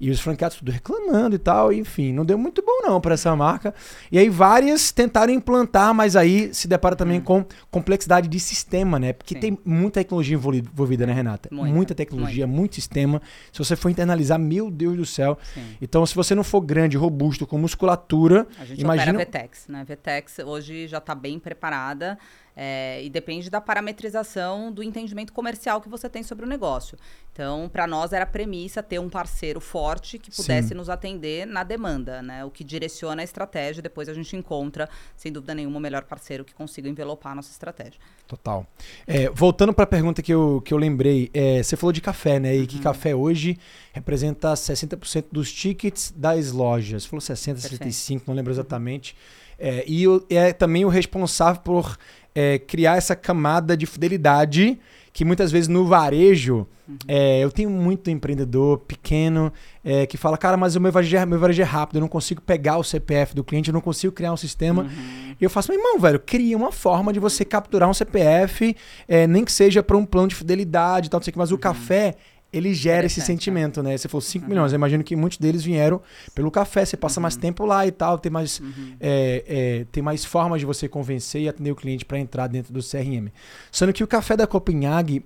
[0.00, 3.34] E os franqueados tudo reclamando e tal, enfim, não deu muito bom não para essa
[3.34, 3.74] marca.
[4.10, 7.24] E aí várias tentaram implantar, mas aí se depara também hum.
[7.24, 9.12] com complexidade de sistema, né?
[9.12, 9.40] Porque Sim.
[9.40, 11.48] tem muita tecnologia envolvida, né, Renata?
[11.52, 12.60] Muita, muita tecnologia, muita.
[12.60, 13.20] muito sistema.
[13.52, 15.38] Se você for internalizar, meu Deus do céu.
[15.54, 15.76] Sim.
[15.80, 19.12] Então, se você não for grande, robusto, com musculatura, a gente imagina...
[19.12, 19.84] opera Vetex, né?
[19.86, 22.18] Vetex hoje já está bem preparada
[22.56, 26.96] é, e depende da parametrização do entendimento comercial que você tem sobre o negócio.
[27.32, 30.74] Então, para nós era premissa ter um parceiro forte que pudesse Sim.
[30.74, 32.44] nos atender na demanda, né?
[32.44, 33.82] O que direciona a estratégia.
[33.82, 37.50] Depois a gente encontra, sem dúvida nenhuma, o melhor parceiro que consiga envelopar a nossa
[37.50, 37.98] estratégia.
[38.28, 38.64] Total.
[39.04, 42.38] É, voltando para a pergunta que eu, que eu lembrei, é, você falou de café,
[42.38, 42.54] né?
[42.54, 42.66] E uhum.
[42.66, 43.58] que café hoje
[43.92, 47.02] representa 60% dos tickets das lojas.
[47.02, 47.84] Você falou 60, Perfeito.
[47.84, 49.16] 65, não lembro exatamente.
[49.58, 51.96] É, e é também o responsável por
[52.34, 54.78] é, criar essa camada de fidelidade
[55.14, 56.96] que muitas vezes no varejo, uhum.
[57.06, 59.52] é, eu tenho muito empreendedor pequeno
[59.84, 62.08] é, que fala, cara, mas o meu varejo, é, meu varejo é rápido, eu não
[62.08, 64.82] consigo pegar o CPF do cliente, eu não consigo criar um sistema.
[64.82, 65.36] Uhum.
[65.40, 68.74] E eu faço, meu irmão, velho, cria uma forma de você capturar um CPF,
[69.06, 71.38] é, nem que seja para um plano de fidelidade e tal, não sei o que,
[71.38, 71.58] mas uhum.
[71.58, 72.16] o café
[72.54, 73.96] ele gera esse sentimento, né?
[73.96, 74.48] Você falou 5 uhum.
[74.48, 76.00] milhões, eu imagino que muitos deles vieram
[76.34, 77.22] pelo café, você passa uhum.
[77.22, 78.96] mais tempo lá e tal, tem mais, uhum.
[79.00, 82.72] é, é, tem mais formas de você convencer e atender o cliente para entrar dentro
[82.72, 83.28] do CRM.
[83.72, 85.24] Sendo que o café da Copenhague,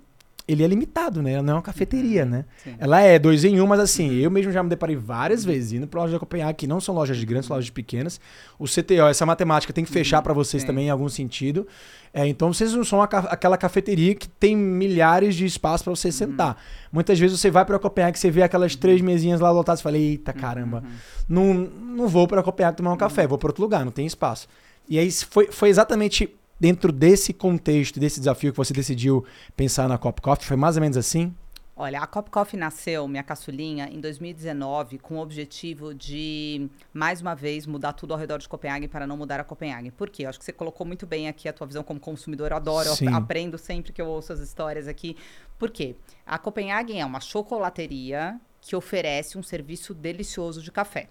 [0.49, 1.33] ele é limitado, né?
[1.33, 2.31] Ela não é uma cafeteria, uhum.
[2.31, 2.45] né?
[2.65, 2.75] Sim.
[2.79, 4.17] Ela é dois em um, mas assim, uhum.
[4.17, 5.53] eu mesmo já me deparei várias uhum.
[5.53, 8.19] vezes indo para lojas da Copenhague, que não são lojas de grandes, são lojas pequenas.
[8.59, 10.67] O CTO, essa matemática tem que fechar para vocês Sim.
[10.67, 11.67] também em algum sentido.
[12.15, 16.57] É, então vocês não são aquela cafeteria que tem milhares de espaços para você sentar.
[16.91, 19.99] Muitas vezes você vai para Copenhague, você vê aquelas três mesinhas lá lotadas e fala:
[19.99, 20.83] "Eita, caramba.
[21.29, 24.49] Não, não vou para Copenhague tomar um café, vou para outro lugar, não tem espaço".
[24.89, 29.25] E aí foi, foi exatamente dentro desse contexto, desse desafio que você decidiu
[29.57, 30.47] pensar na Cop Coffee?
[30.47, 31.35] Foi mais ou menos assim?
[31.81, 37.37] Olha, a Cop Coffee nasceu, minha caçulinha, em 2019, com o objetivo de, mais uma
[37.37, 39.93] vez, mudar tudo ao redor de Copenhague para não mudar a Copenhague.
[39.93, 40.25] Por quê?
[40.25, 42.51] Eu acho que você colocou muito bem aqui a tua visão como consumidor.
[42.51, 43.07] Eu adoro, Sim.
[43.07, 45.17] eu aprendo sempre que eu ouço as histórias aqui.
[45.57, 45.95] Por quê?
[46.27, 51.09] A Copenhague é uma chocolateria que oferece um serviço delicioso de café.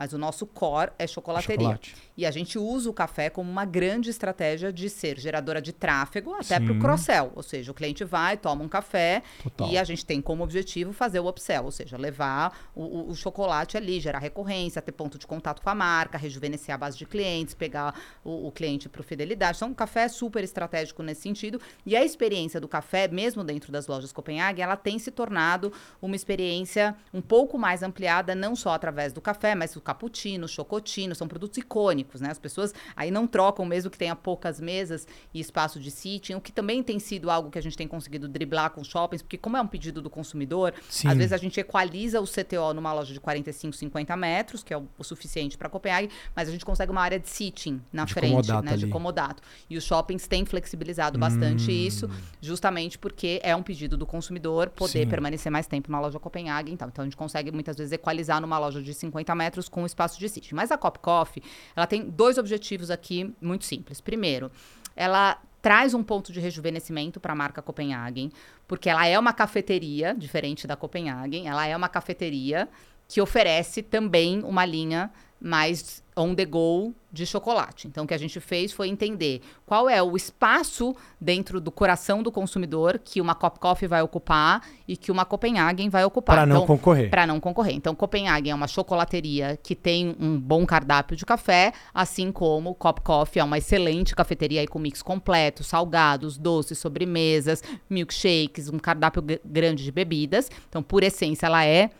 [0.00, 1.58] Mas o nosso core é chocolateria.
[1.58, 1.94] Chocolate.
[2.16, 6.32] E a gente usa o café como uma grande estratégia de ser geradora de tráfego
[6.32, 7.30] até para o cross-sell.
[7.36, 9.68] Ou seja, o cliente vai, toma um café Total.
[9.68, 13.14] e a gente tem como objetivo fazer o upsell, ou seja, levar o, o, o,
[13.14, 17.04] chocolate ali, gerar recorrência, ter ponto de contato com a marca, rejuvenescer a base de
[17.04, 17.94] clientes, pegar
[18.24, 19.58] o, o cliente para fidelidade.
[19.58, 21.60] Então, o café é super estratégico nesse sentido.
[21.84, 25.70] E a experiência do café, mesmo dentro das lojas Copenhague, ela tem se tornado
[26.00, 31.14] uma experiência um pouco mais ampliada, não só através do café, mas do cappuccino, chocotino,
[31.14, 32.30] são produtos icônicos, né?
[32.30, 36.40] As pessoas aí não trocam mesmo que tenha poucas mesas e espaço de sitting, o
[36.40, 39.56] que também tem sido algo que a gente tem conseguido driblar com shoppings, porque como
[39.56, 41.08] é um pedido do consumidor, Sim.
[41.08, 44.78] às vezes a gente equaliza o CTO numa loja de 45, 50 metros, que é
[44.78, 48.14] o, o suficiente para Copenhague, mas a gente consegue uma área de sitting na de
[48.14, 48.72] frente, né?
[48.72, 48.78] Ali.
[48.78, 49.42] De comodato.
[49.68, 51.74] E os shoppings têm flexibilizado bastante hum.
[51.74, 52.10] isso,
[52.40, 55.08] justamente porque é um pedido do consumidor poder Sim.
[55.08, 56.72] permanecer mais tempo na loja Copenhague.
[56.72, 59.86] Então, então a gente consegue muitas vezes equalizar numa loja de 50 metros com com
[59.86, 60.56] espaço de sítio.
[60.56, 61.42] Mas a Cop Coffee,
[61.74, 64.00] ela tem dois objetivos aqui muito simples.
[64.00, 64.50] Primeiro,
[64.94, 68.30] ela traz um ponto de rejuvenescimento para a marca Copenhagen,
[68.66, 72.68] porque ela é uma cafeteria, diferente da Copenhagen, ela é uma cafeteria
[73.06, 75.10] que oferece também uma linha
[75.40, 77.88] mais on the go de chocolate.
[77.88, 82.22] Então, o que a gente fez foi entender qual é o espaço dentro do coração
[82.22, 86.36] do consumidor que uma Cop Coffee vai ocupar e que uma Copenhagen vai ocupar.
[86.36, 87.10] Para não então, concorrer.
[87.10, 87.74] Para não concorrer.
[87.74, 93.00] Então, Copenhagen é uma chocolateria que tem um bom cardápio de café, assim como Cop
[93.00, 99.82] Coffee é uma excelente cafeteria com mix completo, salgados, doces, sobremesas, milkshakes, um cardápio grande
[99.82, 100.50] de bebidas.
[100.68, 101.90] Então, por essência, ela é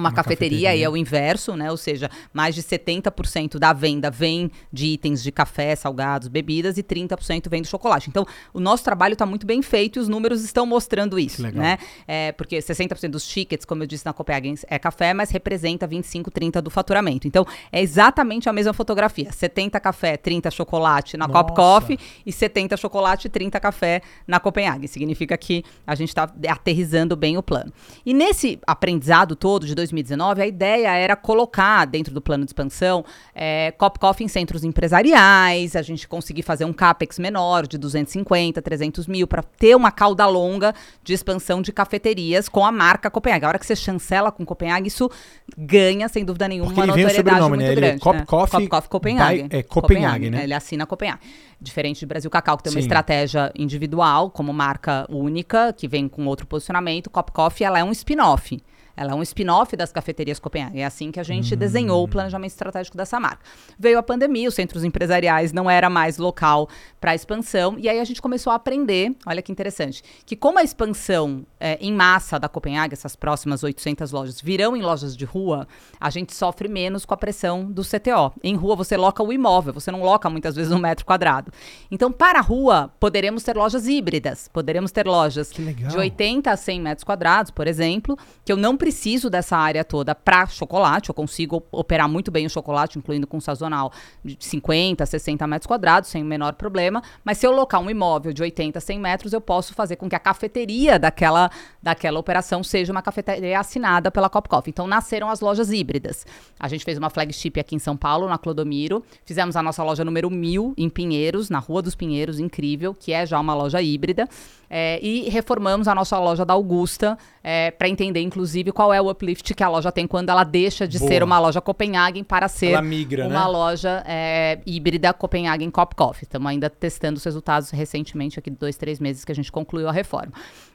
[0.00, 1.70] uma, uma cafeteria, cafeteria, e é o inverso, né?
[1.70, 6.82] Ou seja, mais de 70% da venda vem de itens de café, salgados, bebidas e
[6.82, 8.08] 30% vem do chocolate.
[8.08, 11.78] Então, o nosso trabalho está muito bem feito e os números estão mostrando isso, né?
[12.06, 16.30] É, porque 60% dos tickets, como eu disse na Copenhagen, é café, mas representa 25,
[16.30, 17.26] 30 do faturamento.
[17.26, 19.30] Então, é exatamente a mesma fotografia.
[19.30, 21.44] 70 café, 30 chocolate na Nossa.
[21.44, 24.86] Cop Coffee e 70 chocolate, 30 café na Copenhagen.
[24.86, 27.72] Significa que a gente está aterrizando bem o plano.
[28.04, 33.04] E nesse aprendizado todo de 2019, a ideia era colocar dentro do plano de expansão
[33.34, 38.60] é, Cop Coffee em centros empresariais, a gente conseguir fazer um CAPEX menor de 250,
[38.60, 43.44] 300 mil, para ter uma cauda longa de expansão de cafeterias com a marca Copenhague.
[43.44, 45.10] A hora que você chancela com Copenhague, isso
[45.56, 47.72] ganha, sem dúvida nenhuma, Porque uma notoriedade muito né?
[47.72, 48.00] Ele é grande.
[48.00, 48.24] Cop, né?
[48.26, 49.42] Coffee, Cop Coffee Copenhague.
[49.44, 50.44] By, é Copenhague, né?
[50.44, 51.20] Ele assina Copenhague.
[51.60, 52.86] Diferente de Brasil Cacau, que tem uma Sim.
[52.86, 57.10] estratégia individual, como marca única, que vem com outro posicionamento.
[57.10, 58.58] Cop Coffee, ela é um spin-off.
[59.00, 60.78] Ela é um spin-off das cafeterias Copenhague.
[60.78, 61.56] É assim que a gente hum.
[61.56, 63.42] desenhou o planejamento estratégico dessa marca.
[63.78, 66.68] Veio a pandemia, os centros empresariais não era mais local
[67.00, 70.62] para expansão, e aí a gente começou a aprender, olha que interessante, que como a
[70.62, 75.66] expansão é, em massa da Copenhague, essas próximas 800 lojas, virão em lojas de rua,
[75.98, 78.34] a gente sofre menos com a pressão do CTO.
[78.44, 81.50] Em rua você loca o imóvel, você não loca muitas vezes um metro quadrado.
[81.90, 86.80] Então, para a rua, poderemos ter lojas híbridas, poderemos ter lojas de 80 a 100
[86.82, 88.89] metros quadrados, por exemplo, que eu não preciso
[89.30, 93.92] dessa área toda para chocolate, eu consigo operar muito bem o chocolate, incluindo com sazonal
[94.24, 97.02] de 50, 60 metros quadrados, sem o menor problema.
[97.24, 100.16] Mas se eu locar um imóvel de 80, 100 metros, eu posso fazer com que
[100.16, 101.50] a cafeteria daquela,
[101.82, 104.70] daquela operação seja uma cafeteria assinada pela Cop Coffee.
[104.70, 106.26] Então nasceram as lojas híbridas.
[106.58, 109.02] A gente fez uma flagship aqui em São Paulo, na Clodomiro.
[109.24, 113.24] Fizemos a nossa loja número 1000 em Pinheiros, na Rua dos Pinheiros, incrível, que é
[113.26, 114.28] já uma loja híbrida.
[114.72, 119.10] É, e reformamos a nossa loja da Augusta é, para entender, inclusive, qual é o
[119.10, 121.10] uplift que a loja tem quando ela deixa de Boa.
[121.10, 123.46] ser uma loja Copenhagen para ser migra, uma né?
[123.46, 126.24] loja é, híbrida Copenhagen Cop Coffee.
[126.24, 129.88] Estamos ainda testando os resultados recentemente, aqui de dois, três meses que a gente concluiu
[129.88, 130.32] a reforma.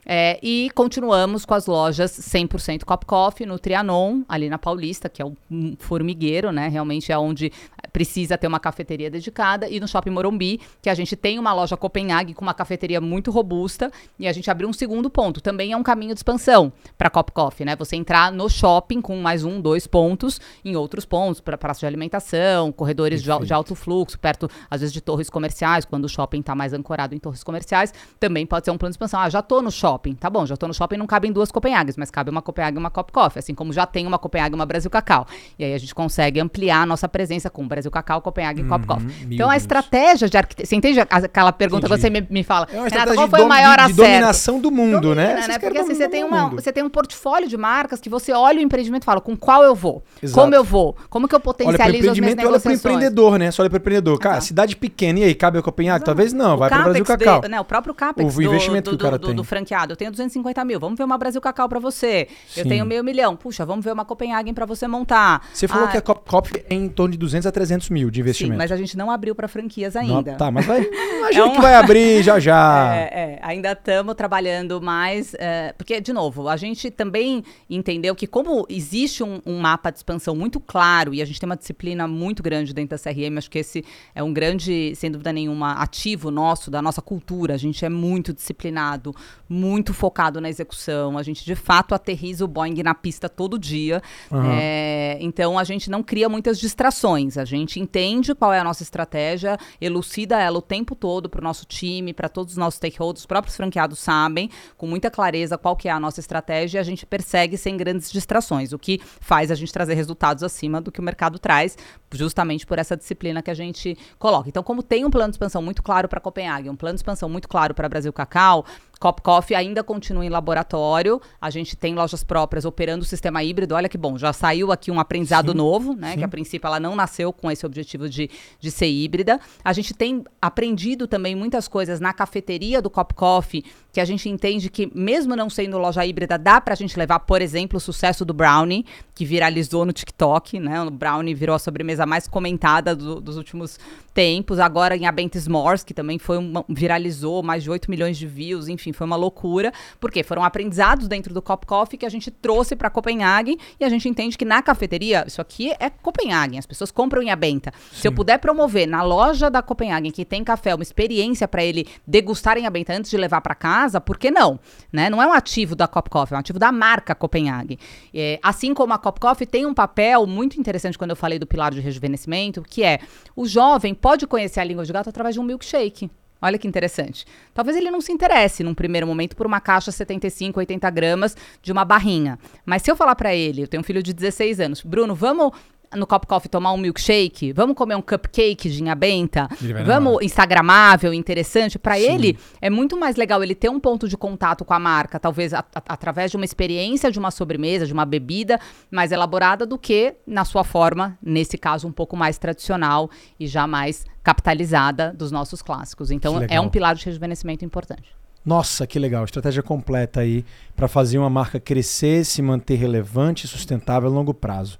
[0.08, 5.20] É, e continuamos com as lojas 100% Cop Coffee no Trianon, ali na Paulista, que
[5.22, 5.36] é um
[5.80, 6.68] formigueiro, né?
[6.68, 7.52] Realmente é onde
[7.92, 9.68] precisa ter uma cafeteria dedicada.
[9.68, 13.32] E no Shopping Morumbi, que a gente tem uma loja Copenhague com uma cafeteria muito
[13.32, 13.92] robusta.
[14.20, 15.42] E a gente abriu um segundo ponto.
[15.42, 17.76] Também é um caminho de expansão para Cop Coffee, né?
[17.76, 21.86] Você entrar no shopping com mais um, dois pontos em outros pontos, para praça de
[21.86, 26.40] alimentação, corredores de, de, alto fluxo, perto, às vezes, de torres comerciais, quando o shopping
[26.40, 27.94] está mais ancorado em torres comerciais.
[28.20, 29.20] Também pode ser um plano de expansão.
[29.20, 30.16] Ah, já tô no shopping.
[30.16, 32.80] Tá bom, já tô no shopping, não cabem duas Copenhagues, mas cabe uma Copenhague e
[32.80, 33.40] uma Cop Coffee.
[33.40, 35.28] Assim como já tem uma Copenhague e uma Brasil Cacau.
[35.60, 38.70] E aí a gente consegue ampliar a nossa presença com Brasil Cacau, Copenhague Uhum, e
[38.70, 39.28] Cop Coffee.
[39.32, 40.68] Então a estratégia de arquitetura.
[40.68, 42.02] Você entende aquela pergunta Entendi.
[42.02, 42.68] que você me, me fala?
[42.72, 43.96] É Renata, qual foi o maior de, acerto?
[43.96, 45.48] de dominação do mundo, Domina, né?
[45.48, 45.60] né?
[45.60, 48.62] Porque assim, você tem, uma, você tem um portfólio de marcas que você olha o
[48.62, 50.02] empreendimento e fala, com qual eu vou?
[50.24, 50.40] Exato.
[50.42, 50.96] Como eu vou?
[51.10, 52.80] Como que eu Olha potencializo as minhas empreendimento e olha para negociações?
[52.96, 53.52] empreendedor, né?
[53.52, 54.18] Só olha para empreendedor.
[54.20, 54.46] Cara, Exato.
[54.48, 55.98] cidade pequena, e aí, cabe a Copenhague?
[55.98, 56.06] Exato.
[56.06, 57.42] Talvez não, O vai para Brasil Cacau.
[57.42, 59.36] de- né, o próprio CAPEX O investimento do, que o cara do, do, tem.
[59.36, 59.92] do franqueado.
[59.94, 62.28] Eu tenho 250 mil, vamos ver uma Brasil Cacau para você.
[62.56, 62.70] Eu Sim.
[62.70, 63.36] tenho meio milhão.
[63.36, 65.46] Puxa, vamos ver uma Copenhagen para você montar.
[65.54, 68.10] Você falou Ah, que a Cop, Cop é em torno de 200 a 300 mil
[68.10, 68.58] de Sim, investimento.
[68.58, 70.36] mas a gente não abriu para franquias Não, ainda.
[70.36, 70.82] tá, mas vai.
[71.20, 72.56] Imagina É um- que vai abrir já já.
[72.96, 78.28] É, é, ainda estamos trabalhando mais, é, porque, de novo, a gente também entendeu que
[78.28, 82.08] como existe um, um mapa de expansão muito claro e a gente tem uma disciplina
[82.08, 86.30] muito grande dentro da CRM, acho que esse é um grande, sem dúvida nenhuma, ativo
[86.30, 87.54] nosso, da nossa cultura.
[87.56, 89.16] A gente é muito disciplinado,
[89.50, 91.18] muito focado na execução.
[91.18, 94.02] A gente, de fato, aterriza o Boeing na pista todo dia.
[94.32, 94.50] Aham.
[94.52, 97.38] É, então, a gente não cria muitas distrações.
[97.38, 101.44] A gente entende qual é a nossa estratégia, elucida ela o tempo todo para o
[101.44, 105.76] nosso time, para todos os nossos stakeholders, os próprios franqueados sabem com muita clareza qual
[105.76, 109.52] que é a nossa estratégia e a gente persegue sem grandes distrações, o que faz
[109.52, 111.78] a gente trazer resultados acima do que o mercado traz,
[112.16, 114.50] justamente por essa disciplina que a gente coloca.
[114.50, 117.30] Então, como tem um plano de expansão muito claro para Copenhague, um plano de expansão
[117.30, 118.66] muito claro para Brasil Cacau,
[119.00, 121.22] Cop Coffee ainda continua em laboratório.
[121.40, 123.76] A gente tem lojas próprias operando o sistema híbrido.
[123.76, 126.12] Olha que bom, já saiu aqui um aprendizado sim, novo, né?
[126.12, 126.18] Sim.
[126.20, 129.40] Que a princípio ela não nasceu com esse objetivo de, de ser híbrida.
[129.64, 134.30] A gente tem aprendido também muitas coisas na cafeteria do Cop Coffee, que a gente
[134.30, 138.26] entende que, mesmo não sendo loja híbrida, dá pra gente levar, por exemplo, o sucesso
[138.26, 140.82] do Brownie, que viralizou no TikTok, né?
[140.82, 143.80] O Brownie virou a sobremesa mais comentada do, dos últimos
[144.16, 144.60] tempos.
[144.60, 148.70] Agora em Abent S'mores, que também foi uma, viralizou mais de 8 milhões de views,
[148.70, 152.76] enfim, foi uma loucura, porque foram aprendizados dentro do Cop Coffee que a gente trouxe
[152.76, 156.92] para Copenhague e a gente entende que na cafeteria, isso aqui é Copenhague, as pessoas
[156.92, 157.74] compram em Abenta.
[157.92, 158.02] Sim.
[158.02, 161.86] Se eu puder promover na loja da Copenhague que tem café, uma experiência para ele
[162.08, 164.58] degustar em Abenta antes de levar para casa, por que não?
[164.94, 165.10] Né?
[165.10, 167.78] Não é um ativo da Cop Coffee, é um ativo da marca Copenhague.
[168.14, 171.46] É, assim como a Cop Coffee tem um papel muito interessante quando eu falei do
[171.46, 173.00] pilar de rejuvenescimento, que é
[173.36, 176.12] o jovem pode conhecer a língua de gato através de um milkshake.
[176.40, 177.26] Olha que interessante.
[177.56, 181.72] Talvez ele não se interesse num primeiro momento por uma caixa 75, 80 gramas de
[181.72, 182.38] uma barrinha.
[182.64, 185.54] Mas se eu falar para ele, eu tenho um filho de 16 anos, Bruno, vamos
[185.96, 187.54] no Cop Coffee tomar um milkshake?
[187.54, 189.48] Vamos comer um cupcake de inha benta?
[189.86, 191.78] Vamos instagramável, interessante?
[191.80, 195.20] Para ele, é muito mais legal ele ter um ponto de contato com a marca,
[195.20, 198.60] talvez através de uma experiência de uma sobremesa, de uma bebida
[198.92, 203.68] mais elaborada, do que na sua forma, nesse caso, um pouco mais tradicional e já
[203.68, 206.12] mais capitalizada dos nossos clássicos.
[206.12, 208.16] Então, é um pilar de rejuvenescimento importante.
[208.46, 209.26] Nossa, que legal.
[209.26, 214.34] Estratégia completa aí para fazer uma marca crescer, se manter relevante e sustentável a longo
[214.34, 214.78] prazo.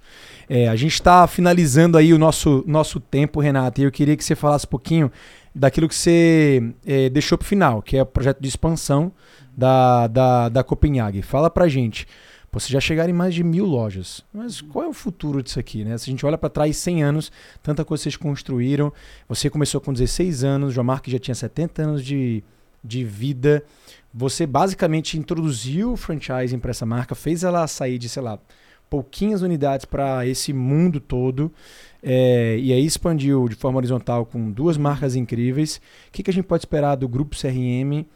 [0.48, 4.24] É, a gente está finalizando aí o nosso, nosso tempo, Renata, e eu queria que
[4.24, 5.10] você falasse um pouquinho
[5.52, 9.10] daquilo que você é, deixou para o final, que é o projeto de expansão
[9.56, 11.22] da, da, da Copenhague.
[11.22, 12.06] Fala para gente.
[12.52, 14.24] Vocês já chegaram em mais de mil lojas.
[14.32, 15.84] Mas qual é o futuro disso aqui?
[15.84, 15.98] Né?
[15.98, 18.92] Se a gente olha para trás 100 anos, tanta coisa vocês construíram.
[19.28, 22.42] Você começou com 16 anos, o Mark já tinha 70 anos de,
[22.86, 23.62] de vida.
[24.12, 28.38] Você basicamente introduziu o franchising para essa marca, fez ela sair de, sei lá,
[28.88, 31.52] pouquinhas unidades para esse mundo todo.
[32.02, 35.80] É, e aí expandiu de forma horizontal com duas marcas incríveis.
[36.08, 38.06] O que, que a gente pode esperar do grupo CRM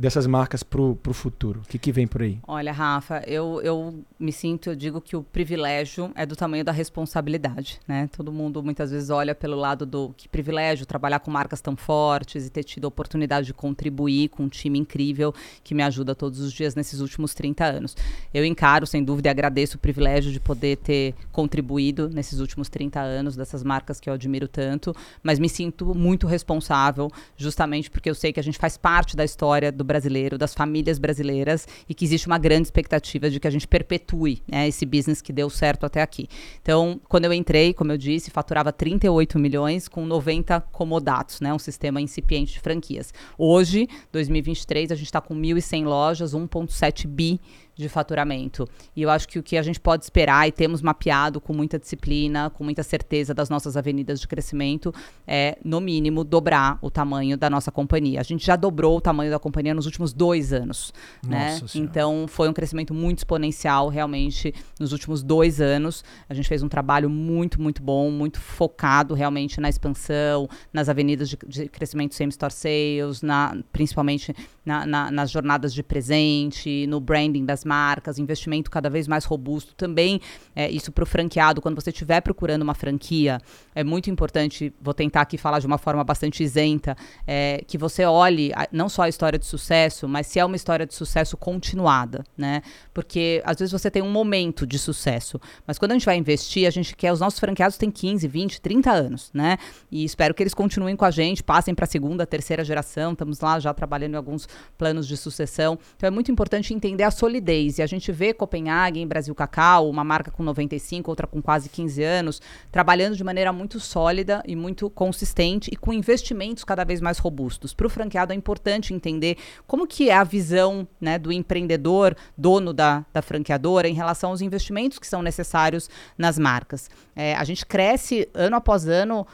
[0.00, 1.60] dessas marcas para o futuro?
[1.64, 2.38] O que, que vem por aí?
[2.46, 6.72] Olha, Rafa, eu, eu me sinto, eu digo que o privilégio é do tamanho da
[6.72, 8.08] responsabilidade, né?
[8.14, 12.46] Todo mundo muitas vezes olha pelo lado do que privilégio trabalhar com marcas tão fortes
[12.46, 15.34] e ter tido a oportunidade de contribuir com um time incrível
[15.64, 17.96] que me ajuda todos os dias nesses últimos 30 anos.
[18.34, 23.00] Eu encaro, sem dúvida, e agradeço o privilégio de poder ter contribuído nesses últimos 30
[23.00, 28.14] anos dessas marcas que eu admiro tanto, mas me sinto muito responsável, justamente porque eu
[28.14, 32.04] sei que a gente faz parte da história do brasileiro, das famílias brasileiras e que
[32.04, 35.86] existe uma grande expectativa de que a gente perpetue né, esse business que deu certo
[35.86, 36.28] até aqui.
[36.60, 41.58] Então, quando eu entrei, como eu disse, faturava 38 milhões com 90 comodatos, né, um
[41.58, 43.14] sistema incipiente de franquias.
[43.38, 47.40] Hoje, 2023, a gente está com 1.100 lojas, 1,7 bi
[47.76, 48.66] de faturamento.
[48.94, 51.78] E eu acho que o que a gente pode esperar e temos mapeado com muita
[51.78, 54.92] disciplina, com muita certeza das nossas avenidas de crescimento,
[55.26, 58.20] é, no mínimo, dobrar o tamanho da nossa companhia.
[58.20, 60.92] A gente já dobrou o tamanho da companhia nos últimos dois anos.
[61.26, 61.60] Né?
[61.74, 66.02] Então, foi um crescimento muito exponencial, realmente, nos últimos dois anos.
[66.28, 71.28] A gente fez um trabalho muito, muito bom, muito focado realmente na expansão, nas avenidas
[71.28, 77.44] de, de crescimento same-store sales, na, principalmente na, na, nas jornadas de presente, no branding
[77.44, 79.74] das marcas, investimento cada vez mais robusto.
[79.74, 80.20] Também
[80.54, 83.38] é, isso para o franqueado, quando você estiver procurando uma franquia,
[83.74, 86.96] é muito importante, vou tentar aqui falar de uma forma bastante isenta,
[87.26, 90.56] é, que você olhe a, não só a história de sucesso, mas se é uma
[90.56, 92.62] história de sucesso continuada, né?
[92.94, 96.66] Porque às vezes você tem um momento de sucesso, mas quando a gente vai investir,
[96.66, 99.58] a gente quer, os nossos franqueados têm 15, 20, 30 anos, né?
[99.90, 103.40] E espero que eles continuem com a gente, passem para a segunda, terceira geração, estamos
[103.40, 104.48] lá já trabalhando em alguns
[104.78, 105.78] planos de sucessão.
[105.96, 110.04] Então é muito importante entender a solidez e a gente vê Copenhague Brasil Cacau, uma
[110.04, 114.90] marca com 95, outra com quase 15 anos, trabalhando de maneira muito sólida e muito
[114.90, 117.72] consistente e com investimentos cada vez mais robustos.
[117.72, 119.36] Para o franqueado é importante entender
[119.66, 124.40] como que é a visão né, do empreendedor, dono da, da franqueadora, em relação aos
[124.40, 125.88] investimentos que são necessários
[126.18, 126.90] nas marcas.
[127.14, 129.26] É, a gente cresce ano após ano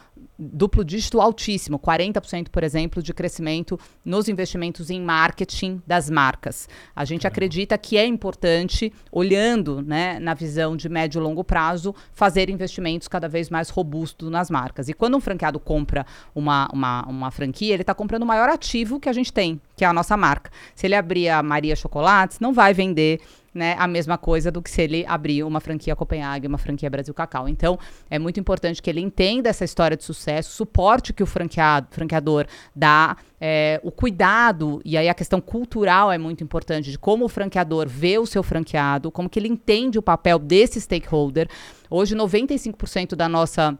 [0.53, 6.69] duplo dígito altíssimo, 40%, por exemplo, de crescimento nos investimentos em marketing das marcas.
[6.95, 7.35] A gente Caramba.
[7.35, 13.09] acredita que é importante, olhando né, na visão de médio e longo prazo, fazer investimentos
[13.09, 14.89] cada vez mais robustos nas marcas.
[14.89, 18.99] E quando um franqueado compra uma, uma, uma franquia, ele está comprando o maior ativo
[18.99, 20.51] que a gente tem, que é a nossa marca.
[20.75, 23.21] Se ele abrir a Maria Chocolates, não vai vender
[23.55, 27.13] né, a mesma coisa do que se ele abrir uma franquia Copenhague, uma franquia Brasil
[27.13, 27.49] Cacau.
[27.49, 27.79] Então,
[28.11, 32.47] é muito importante que ele entenda essa história de sucesso, suporte que o franqueado, franqueador
[32.75, 37.29] dá, é, o cuidado, e aí a questão cultural é muito importante, de como o
[37.29, 41.49] franqueador vê o seu franqueado, como que ele entende o papel desse stakeholder.
[41.91, 43.79] Hoje, 95% da nossa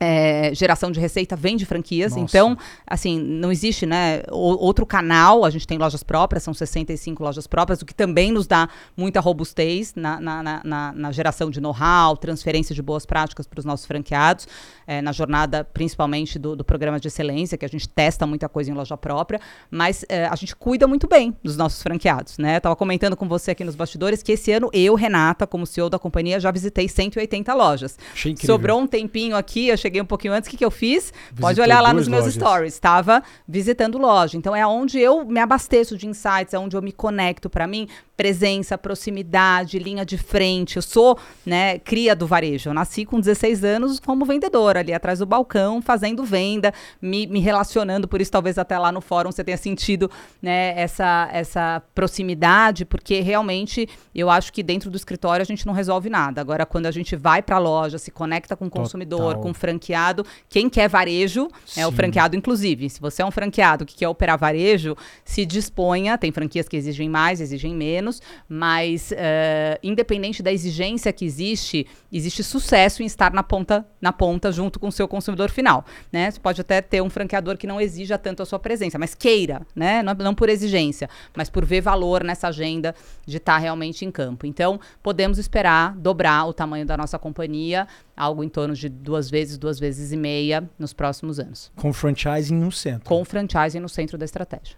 [0.00, 2.12] é, geração de receita vem de franquias.
[2.12, 2.24] Nossa.
[2.24, 5.44] Então, assim, não existe, né, outro canal.
[5.44, 9.20] A gente tem lojas próprias, são 65 lojas próprias, o que também nos dá muita
[9.20, 13.86] robustez na, na, na, na geração de know-how, transferência de boas práticas para os nossos
[13.86, 14.46] franqueados,
[14.86, 18.70] é, na jornada, principalmente, do, do, programa de excelência, que a gente testa muita coisa
[18.70, 19.40] em loja própria,
[19.70, 22.58] mas é, a gente cuida muito bem dos nossos franqueados, né?
[22.58, 25.98] Estava comentando com você aqui nos bastidores que esse ano eu, Renata, como CEO da
[25.98, 27.98] companhia, já visitei 180 lojas.
[28.46, 31.12] Sobrou um tempinho aqui, achei cheguei um pouquinho antes, o que, que eu fiz?
[31.30, 32.34] Visitou Pode olhar lá nos meus lojas.
[32.34, 32.74] stories.
[32.74, 34.36] Estava visitando loja.
[34.36, 37.48] Então é onde eu me abasteço de insights, é onde eu me conecto.
[37.48, 40.76] Para mim, presença, proximidade, linha de frente.
[40.76, 41.16] Eu sou,
[41.46, 42.68] né, cria do varejo.
[42.68, 47.38] Eu nasci com 16 anos como vendedora, ali atrás do balcão, fazendo venda, me, me
[47.38, 48.08] relacionando.
[48.08, 50.10] Por isso, talvez até lá no fórum você tenha sentido
[50.42, 55.72] né, essa, essa proximidade, porque realmente eu acho que dentro do escritório a gente não
[55.72, 56.40] resolve nada.
[56.40, 59.42] Agora, quando a gente vai para a loja, se conecta com o consumidor, Total.
[59.42, 62.90] com o franqueado, quem quer varejo, é o franqueado, inclusive.
[62.90, 66.18] Se você é um franqueado que quer operar varejo, se disponha.
[66.18, 71.86] Tem franquias que exigem mais, exigem menos menos, mas uh, independente da exigência que existe,
[72.12, 76.30] existe sucesso em estar na ponta, na ponta junto com o seu consumidor final, né?
[76.30, 79.62] Você pode até ter um franqueador que não exija tanto a sua presença, mas queira,
[79.74, 80.02] né?
[80.02, 82.94] Não, não por exigência, mas por ver valor nessa agenda
[83.26, 84.46] de estar realmente em campo.
[84.46, 87.86] Então, podemos esperar dobrar o tamanho da nossa companhia,
[88.18, 91.70] algo em torno de duas vezes, duas vezes e meia nos próximos anos.
[91.76, 93.04] Com franchising no centro.
[93.04, 94.76] Com franchising no centro da estratégia.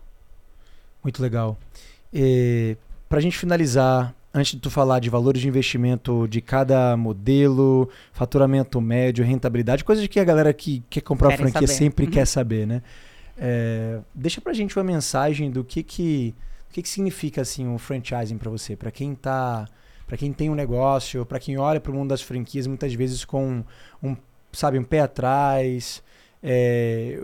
[1.03, 1.59] Muito legal.
[3.09, 7.89] Para a gente finalizar, antes de tu falar de valores de investimento de cada modelo,
[8.13, 11.79] faturamento médio, rentabilidade, coisas que a galera que quer comprar Querem franquia saber.
[11.79, 12.11] sempre uhum.
[12.13, 12.83] quer saber, né?
[13.37, 16.35] É, deixa pra gente uma mensagem do que que,
[16.71, 19.67] que, que significa assim o um franchising para você, para quem tá,
[20.11, 23.25] para quem tem um negócio, para quem olha para o mundo das franquias muitas vezes
[23.25, 23.63] com
[24.03, 24.17] um,
[24.53, 26.03] sabe, um pé atrás.
[26.43, 27.17] É,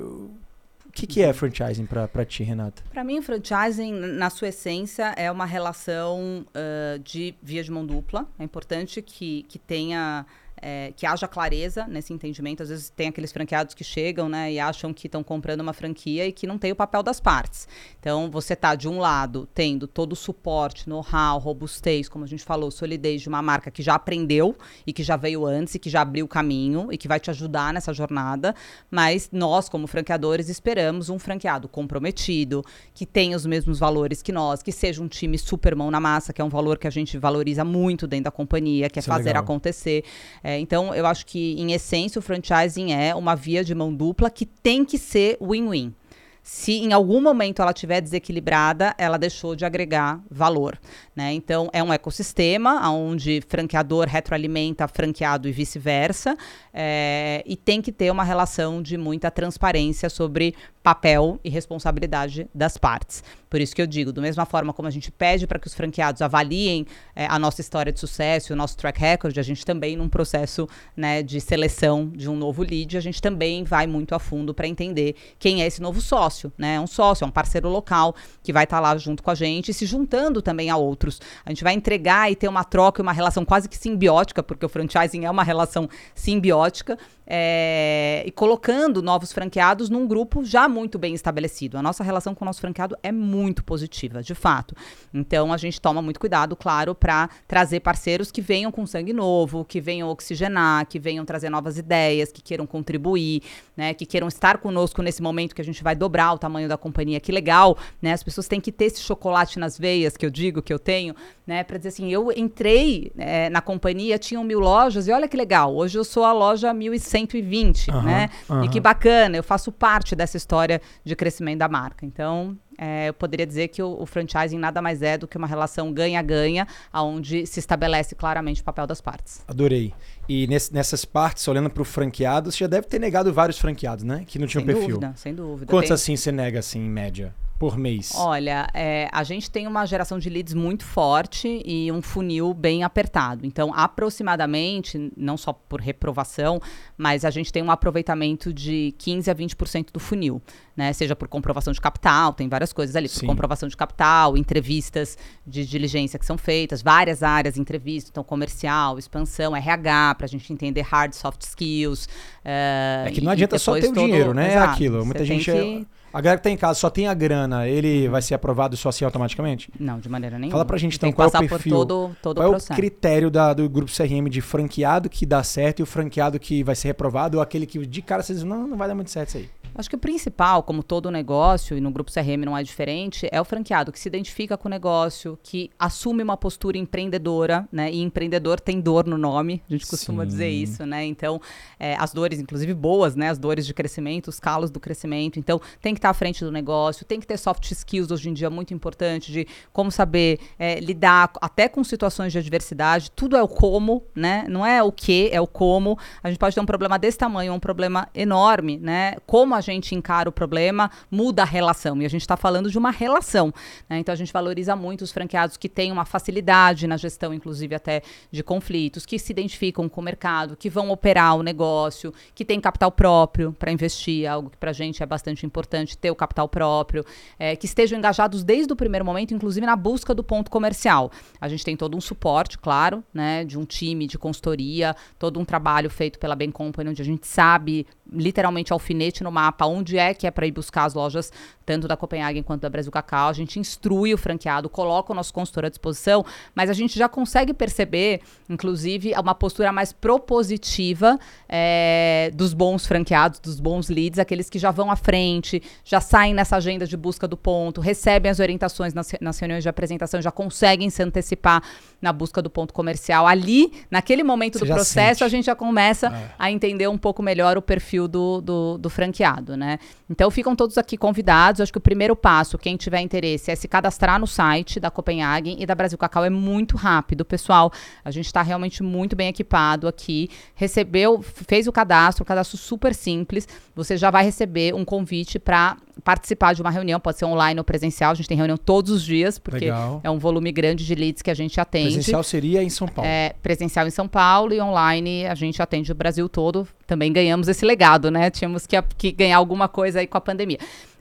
[0.93, 2.85] que, que é franchising para ti, Renata?
[2.89, 8.25] Para mim, franchising, na sua essência, é uma relação uh, de via de mão dupla.
[8.39, 10.25] É importante que, que tenha
[10.57, 12.63] é, que haja clareza nesse entendimento.
[12.63, 16.27] Às vezes tem aqueles franqueados que chegam né, e acham que estão comprando uma franquia
[16.27, 17.69] e que não tem o papel das partes.
[18.01, 22.45] Então, você está, de um lado, tendo todo o suporte, know-how, robustez, como a gente
[22.45, 25.91] falou, solidez de uma marca que já aprendeu e que já veio antes e que
[25.91, 28.55] já abriu o caminho e que vai te ajudar nessa jornada.
[28.91, 34.63] Mas nós, como franqueadores, esperamos um franqueado comprometido, que tenha os mesmos valores que nós,
[34.63, 37.19] que seja um time super mão na massa, que é um valor que a gente
[37.19, 40.05] valoriza muito dentro da companhia, que é Isso é fazer é acontecer.
[40.49, 44.31] É, então, eu acho que, em essência, o franchising é uma via de mão dupla
[44.31, 45.93] que tem que ser win-win.
[46.41, 50.79] Se em algum momento ela estiver desequilibrada, ela deixou de agregar valor.
[51.17, 51.33] Né?
[51.33, 56.37] Então, é um ecossistema onde franqueador retroalimenta franqueado e vice-versa,
[56.79, 62.77] é, e tem que ter uma relação de muita transparência sobre papel e responsabilidade das
[62.77, 63.25] partes.
[63.49, 65.75] Por isso que eu digo, da mesma forma como a gente pede para que os
[65.75, 69.97] franqueados avaliem é, a nossa história de sucesso, o nosso track record, a gente também,
[69.97, 74.19] num processo né, de seleção de um novo lead, a gente também vai muito a
[74.19, 76.53] fundo para entender quem é esse novo sócio.
[76.59, 76.75] Né?
[76.75, 79.35] É um sócio, é um parceiro local que vai estar tá lá junto com a
[79.35, 81.21] gente, se juntando também a outros.
[81.45, 84.67] A gente vai entregar e ter uma troca e uma relação quase que simbiótica, porque
[84.67, 90.69] o franchising é uma relação simbiótica, ótica é, e colocando novos franqueados num grupo já
[90.69, 91.77] muito bem estabelecido.
[91.77, 94.77] A nossa relação com o nosso franqueado é muito positiva, de fato.
[95.13, 99.65] Então a gente toma muito cuidado, claro, para trazer parceiros que venham com sangue novo,
[99.65, 103.43] que venham oxigenar, que venham trazer novas ideias, que queiram contribuir,
[103.77, 106.77] né, que queiram estar conosco nesse momento que a gente vai dobrar o tamanho da
[106.77, 107.19] companhia.
[107.19, 108.13] Que legal, né?
[108.13, 111.15] As pessoas têm que ter esse chocolate nas veias que eu digo que eu tenho,
[111.47, 115.37] né, para dizer assim, eu entrei é, na companhia, tinham mil lojas e olha que
[115.37, 115.75] legal.
[115.75, 118.31] Hoje eu sou a loja 1100 120, uhum, né?
[118.49, 118.65] Uhum.
[118.65, 122.05] E que bacana, eu faço parte dessa história de crescimento da marca.
[122.05, 125.47] Então, é, eu poderia dizer que o, o, franchising nada mais é do que uma
[125.47, 129.43] relação ganha-ganha, onde se estabelece claramente o papel das partes.
[129.49, 129.95] Adorei.
[130.29, 134.05] E nesse, nessas partes, olhando para o franqueado, você já deve ter negado vários franqueados,
[134.05, 134.25] né?
[134.27, 134.99] Que não tinham sem perfil.
[134.99, 135.71] Dúvida, sem dúvida.
[135.71, 135.95] Quantos Tem...
[135.95, 137.35] assim você nega, assim, em média?
[137.59, 138.13] Por mês?
[138.15, 142.85] Olha, é, a gente tem uma geração de leads muito forte e um funil bem
[142.85, 143.47] apertado.
[143.47, 146.61] Então, aproximadamente, não só por reprovação,
[146.97, 150.43] mas a gente tem um aproveitamento de 15 a 20% do funil,
[150.77, 150.93] né?
[150.93, 153.27] Seja por comprovação de capital, tem várias coisas ali, por Sim.
[153.27, 159.57] comprovação de capital, entrevistas de diligência que são feitas, várias áreas entrevista, então comercial, expansão,
[159.57, 162.07] RH, para a gente entender hard, soft skills.
[162.45, 164.53] Uh, é que não adianta só ter o dinheiro, né?
[164.53, 165.05] Exato, é aquilo.
[165.05, 165.51] Muita gente.
[165.51, 165.87] Que...
[166.17, 168.89] A galera que tá em casa só tem a grana, ele vai ser aprovado só
[168.89, 169.71] assim automaticamente?
[169.79, 170.53] Não, de maneira nenhuma.
[170.53, 173.53] Fala pra gente então qual é o perfil, todo, todo qual é o critério da,
[173.53, 177.37] do grupo CRM de franqueado que dá certo e o franqueado que vai ser reprovado
[177.37, 179.51] ou aquele que de cara vocês não, não vai dar muito certo isso aí.
[179.79, 183.39] Acho que o principal, como todo negócio, e no grupo CRM não é diferente, é
[183.39, 187.93] o franqueado que se identifica com o negócio, que assume uma postura empreendedora, né?
[187.93, 190.29] E empreendedor tem dor no nome, a gente costuma Sim.
[190.29, 191.05] dizer isso, né?
[191.05, 191.39] Então,
[191.79, 193.29] é, as dores, inclusive boas, né?
[193.29, 195.39] As dores de crescimento, os calos do crescimento.
[195.39, 198.33] Então, tem que estar à frente do negócio, tem que ter soft skills hoje em
[198.33, 203.11] dia muito importante de como saber é, lidar até com situações de adversidade.
[203.11, 204.47] Tudo é o como, né?
[204.49, 205.99] Não é o que, é o como.
[206.23, 209.17] A gente pode ter um problema desse tamanho, um problema enorme, né?
[209.27, 212.01] Como a gente encara o problema, muda a relação.
[212.01, 213.53] E a gente está falando de uma relação.
[213.89, 213.99] Né?
[213.99, 218.03] Então a gente valoriza muito os franqueados que têm uma facilidade na gestão, inclusive até
[218.31, 222.61] de conflitos, que se identificam com o mercado, que vão operar o negócio, que têm
[222.61, 226.49] capital próprio para investir, algo que para a gente é bastante importante, ter o capital
[226.49, 227.05] próprio,
[227.39, 231.13] é, que estejam engajados desde o primeiro momento, inclusive na busca do ponto comercial.
[231.39, 235.45] A gente tem todo um suporte, claro, né, de um time de consultoria, todo um
[235.45, 240.15] trabalho feito pela Ben Company, onde a gente sabe literalmente alfinete no mapa onde é
[240.15, 241.33] que é para ir buscar as lojas,
[241.67, 243.29] tanto da Copenhagen quanto da Brasil Cacau.
[243.29, 247.09] A gente instrui o franqueado, coloca o nosso consultor à disposição, mas a gente já
[247.09, 254.49] consegue perceber, inclusive, uma postura mais propositiva é, dos bons franqueados, dos bons leads, aqueles
[254.49, 258.39] que já vão à frente, já saem nessa agenda de busca do ponto, recebem as
[258.39, 261.63] orientações nas, nas reuniões de apresentação, já conseguem se antecipar
[262.01, 263.27] na busca do ponto comercial.
[263.27, 265.25] Ali, naquele momento Você do processo, sente.
[265.25, 266.31] a gente já começa é.
[266.39, 269.79] a entender um pouco melhor o perfil do, do, do franqueado né?
[270.09, 271.61] Então ficam todos aqui convidados.
[271.61, 275.57] Acho que o primeiro passo, quem tiver interesse, é se cadastrar no site da Copenhagen
[275.59, 276.25] e da Brasil Cacau.
[276.25, 277.73] É muito rápido, pessoal.
[278.05, 280.31] A gente está realmente muito bem equipado aqui.
[280.55, 283.49] Recebeu, fez o cadastro, um cadastro super simples.
[283.75, 287.65] Você já vai receber um convite para participar de uma reunião, pode ser online ou
[287.65, 288.13] presencial.
[288.13, 290.01] A gente tem reunião todos os dias, porque Legal.
[290.03, 291.95] é um volume grande de leads que a gente atende.
[291.95, 293.09] Presencial seria em São Paulo.
[293.09, 296.67] É, presencial em São Paulo e online a gente atende o Brasil todo.
[296.87, 298.31] Também ganhamos esse legado, né?
[298.31, 300.59] Tínhamos que, que ganhar alguma coisa aí com a pandemia.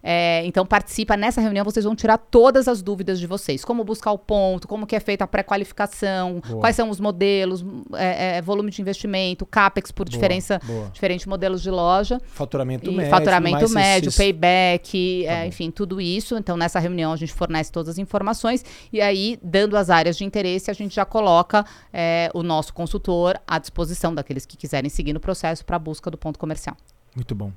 [0.08, 3.66] É, então participa nessa reunião, vocês vão tirar todas as dúvidas de vocês.
[3.66, 8.38] Como buscar o ponto, como que é feita a pré-qualificação, quais são os modelos, é,
[8.38, 10.92] é, volume de investimento, CAPEX por boa, diferença, boa.
[10.94, 12.22] diferentes modelos de loja.
[12.28, 13.10] Faturamento médio.
[13.10, 14.18] Faturamento médio, esses...
[14.18, 16.38] payback, tá é, enfim, tudo isso.
[16.38, 20.24] Então nessa reunião a gente fornece todas as informações e aí, dando as áreas de
[20.24, 25.14] interesse, a gente já coloca é, o nosso consultor à disposição daqueles que quiserem seguir
[25.14, 26.78] no processo para a busca do ponto comercial.
[27.16, 27.50] Muito bom.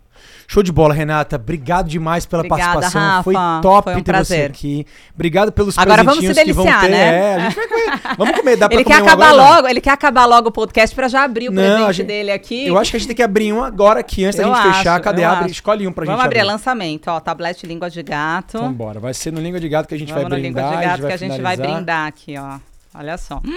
[0.46, 1.34] Show de bola, Renata.
[1.34, 3.00] Obrigado demais pela Obrigada, participação.
[3.00, 3.22] Rafa.
[3.24, 4.38] Foi top Foi um ter prazer.
[4.38, 4.86] você aqui.
[5.12, 6.90] Obrigado pelos Agora vamos se deliciar, ter.
[6.90, 6.98] né?
[6.98, 8.16] É, a gente vai comer.
[8.16, 8.56] Vamos comer.
[8.56, 11.24] Dá ele pra quer acabar logo, agora, Ele quer acabar logo o podcast para já
[11.24, 12.68] abrir o não, presente gente, dele aqui.
[12.68, 14.66] Eu acho que a gente tem que abrir um agora aqui, antes eu da gente
[14.68, 15.00] acho, fechar.
[15.00, 15.24] Cadê?
[15.24, 15.54] Abre, acho.
[15.54, 16.38] escolhe um pra vamos gente abrir.
[16.38, 17.18] Vamos abrir lançamento, ó.
[17.18, 18.58] Tablete Língua de Gato.
[18.58, 19.00] Vamos embora.
[19.00, 20.64] Vai ser no Língua de Gato que a gente vamos vai brindar.
[20.64, 22.58] Língua de Gato que a gente vai brindar aqui, ó.
[22.94, 23.42] Olha só.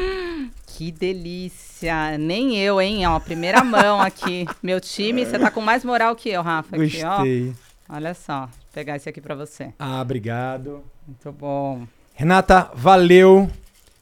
[0.73, 1.70] Que delícia.
[2.19, 3.05] Nem eu, hein?
[3.07, 4.45] Ó, primeira mão aqui.
[4.61, 6.77] Meu time, você tá com mais moral que eu, Rafa.
[6.77, 7.03] Gostei.
[7.03, 7.53] Aqui.
[7.89, 8.41] Olha só.
[8.45, 9.73] Vou pegar esse aqui para você.
[9.77, 10.83] Ah, obrigado.
[11.07, 11.85] Muito bom.
[12.13, 13.49] Renata, valeu.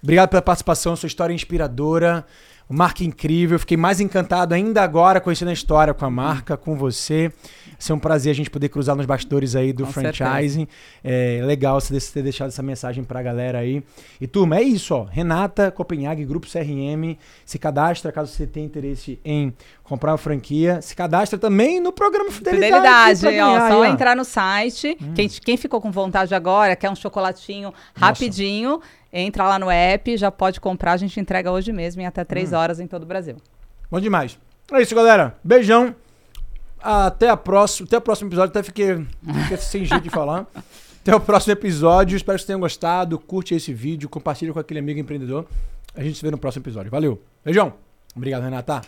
[0.02, 2.26] Obrigado pela participação, sua história é inspiradora.
[2.70, 3.58] Marca incrível.
[3.58, 7.32] Fiquei mais encantado ainda agora conhecendo a história com a marca, com você
[7.80, 10.68] ser um prazer a gente poder cruzar nos bastidores aí do Com franchising.
[11.04, 13.82] É legal você ter deixado essa mensagem pra galera aí.
[14.22, 15.04] E turma, é isso, ó.
[15.06, 19.54] Renata Copenhague, Grupo CRM, se cadastra caso você tenha interesse em
[19.90, 20.82] comprar uma franquia.
[20.82, 23.18] Se cadastra também no programa Fidelidade.
[23.18, 24.96] Fidelidade, ó, só aí, entrar no site.
[25.02, 25.14] Hum.
[25.16, 28.84] Quem, quem ficou com vontade agora, quer um chocolatinho rapidinho, Nossa.
[29.12, 30.94] entra lá no app, já pode comprar.
[30.94, 32.58] A gente entrega hoje mesmo em até três hum.
[32.58, 33.38] horas em todo o Brasil.
[33.90, 34.38] Bom demais.
[34.72, 35.36] É isso, galera.
[35.44, 35.96] Beijão.
[36.82, 38.52] Até a próxima, até o próximo episódio.
[38.52, 39.06] Até fiquei,
[39.42, 40.46] fiquei sem jeito de falar.
[41.02, 42.16] Até o próximo episódio.
[42.16, 43.18] Espero que vocês tenham gostado.
[43.18, 45.46] Curte esse vídeo, compartilhe com aquele amigo empreendedor.
[45.96, 46.92] A gente se vê no próximo episódio.
[46.92, 47.20] Valeu.
[47.44, 47.74] Beijão.
[48.16, 48.82] Obrigado, Renata.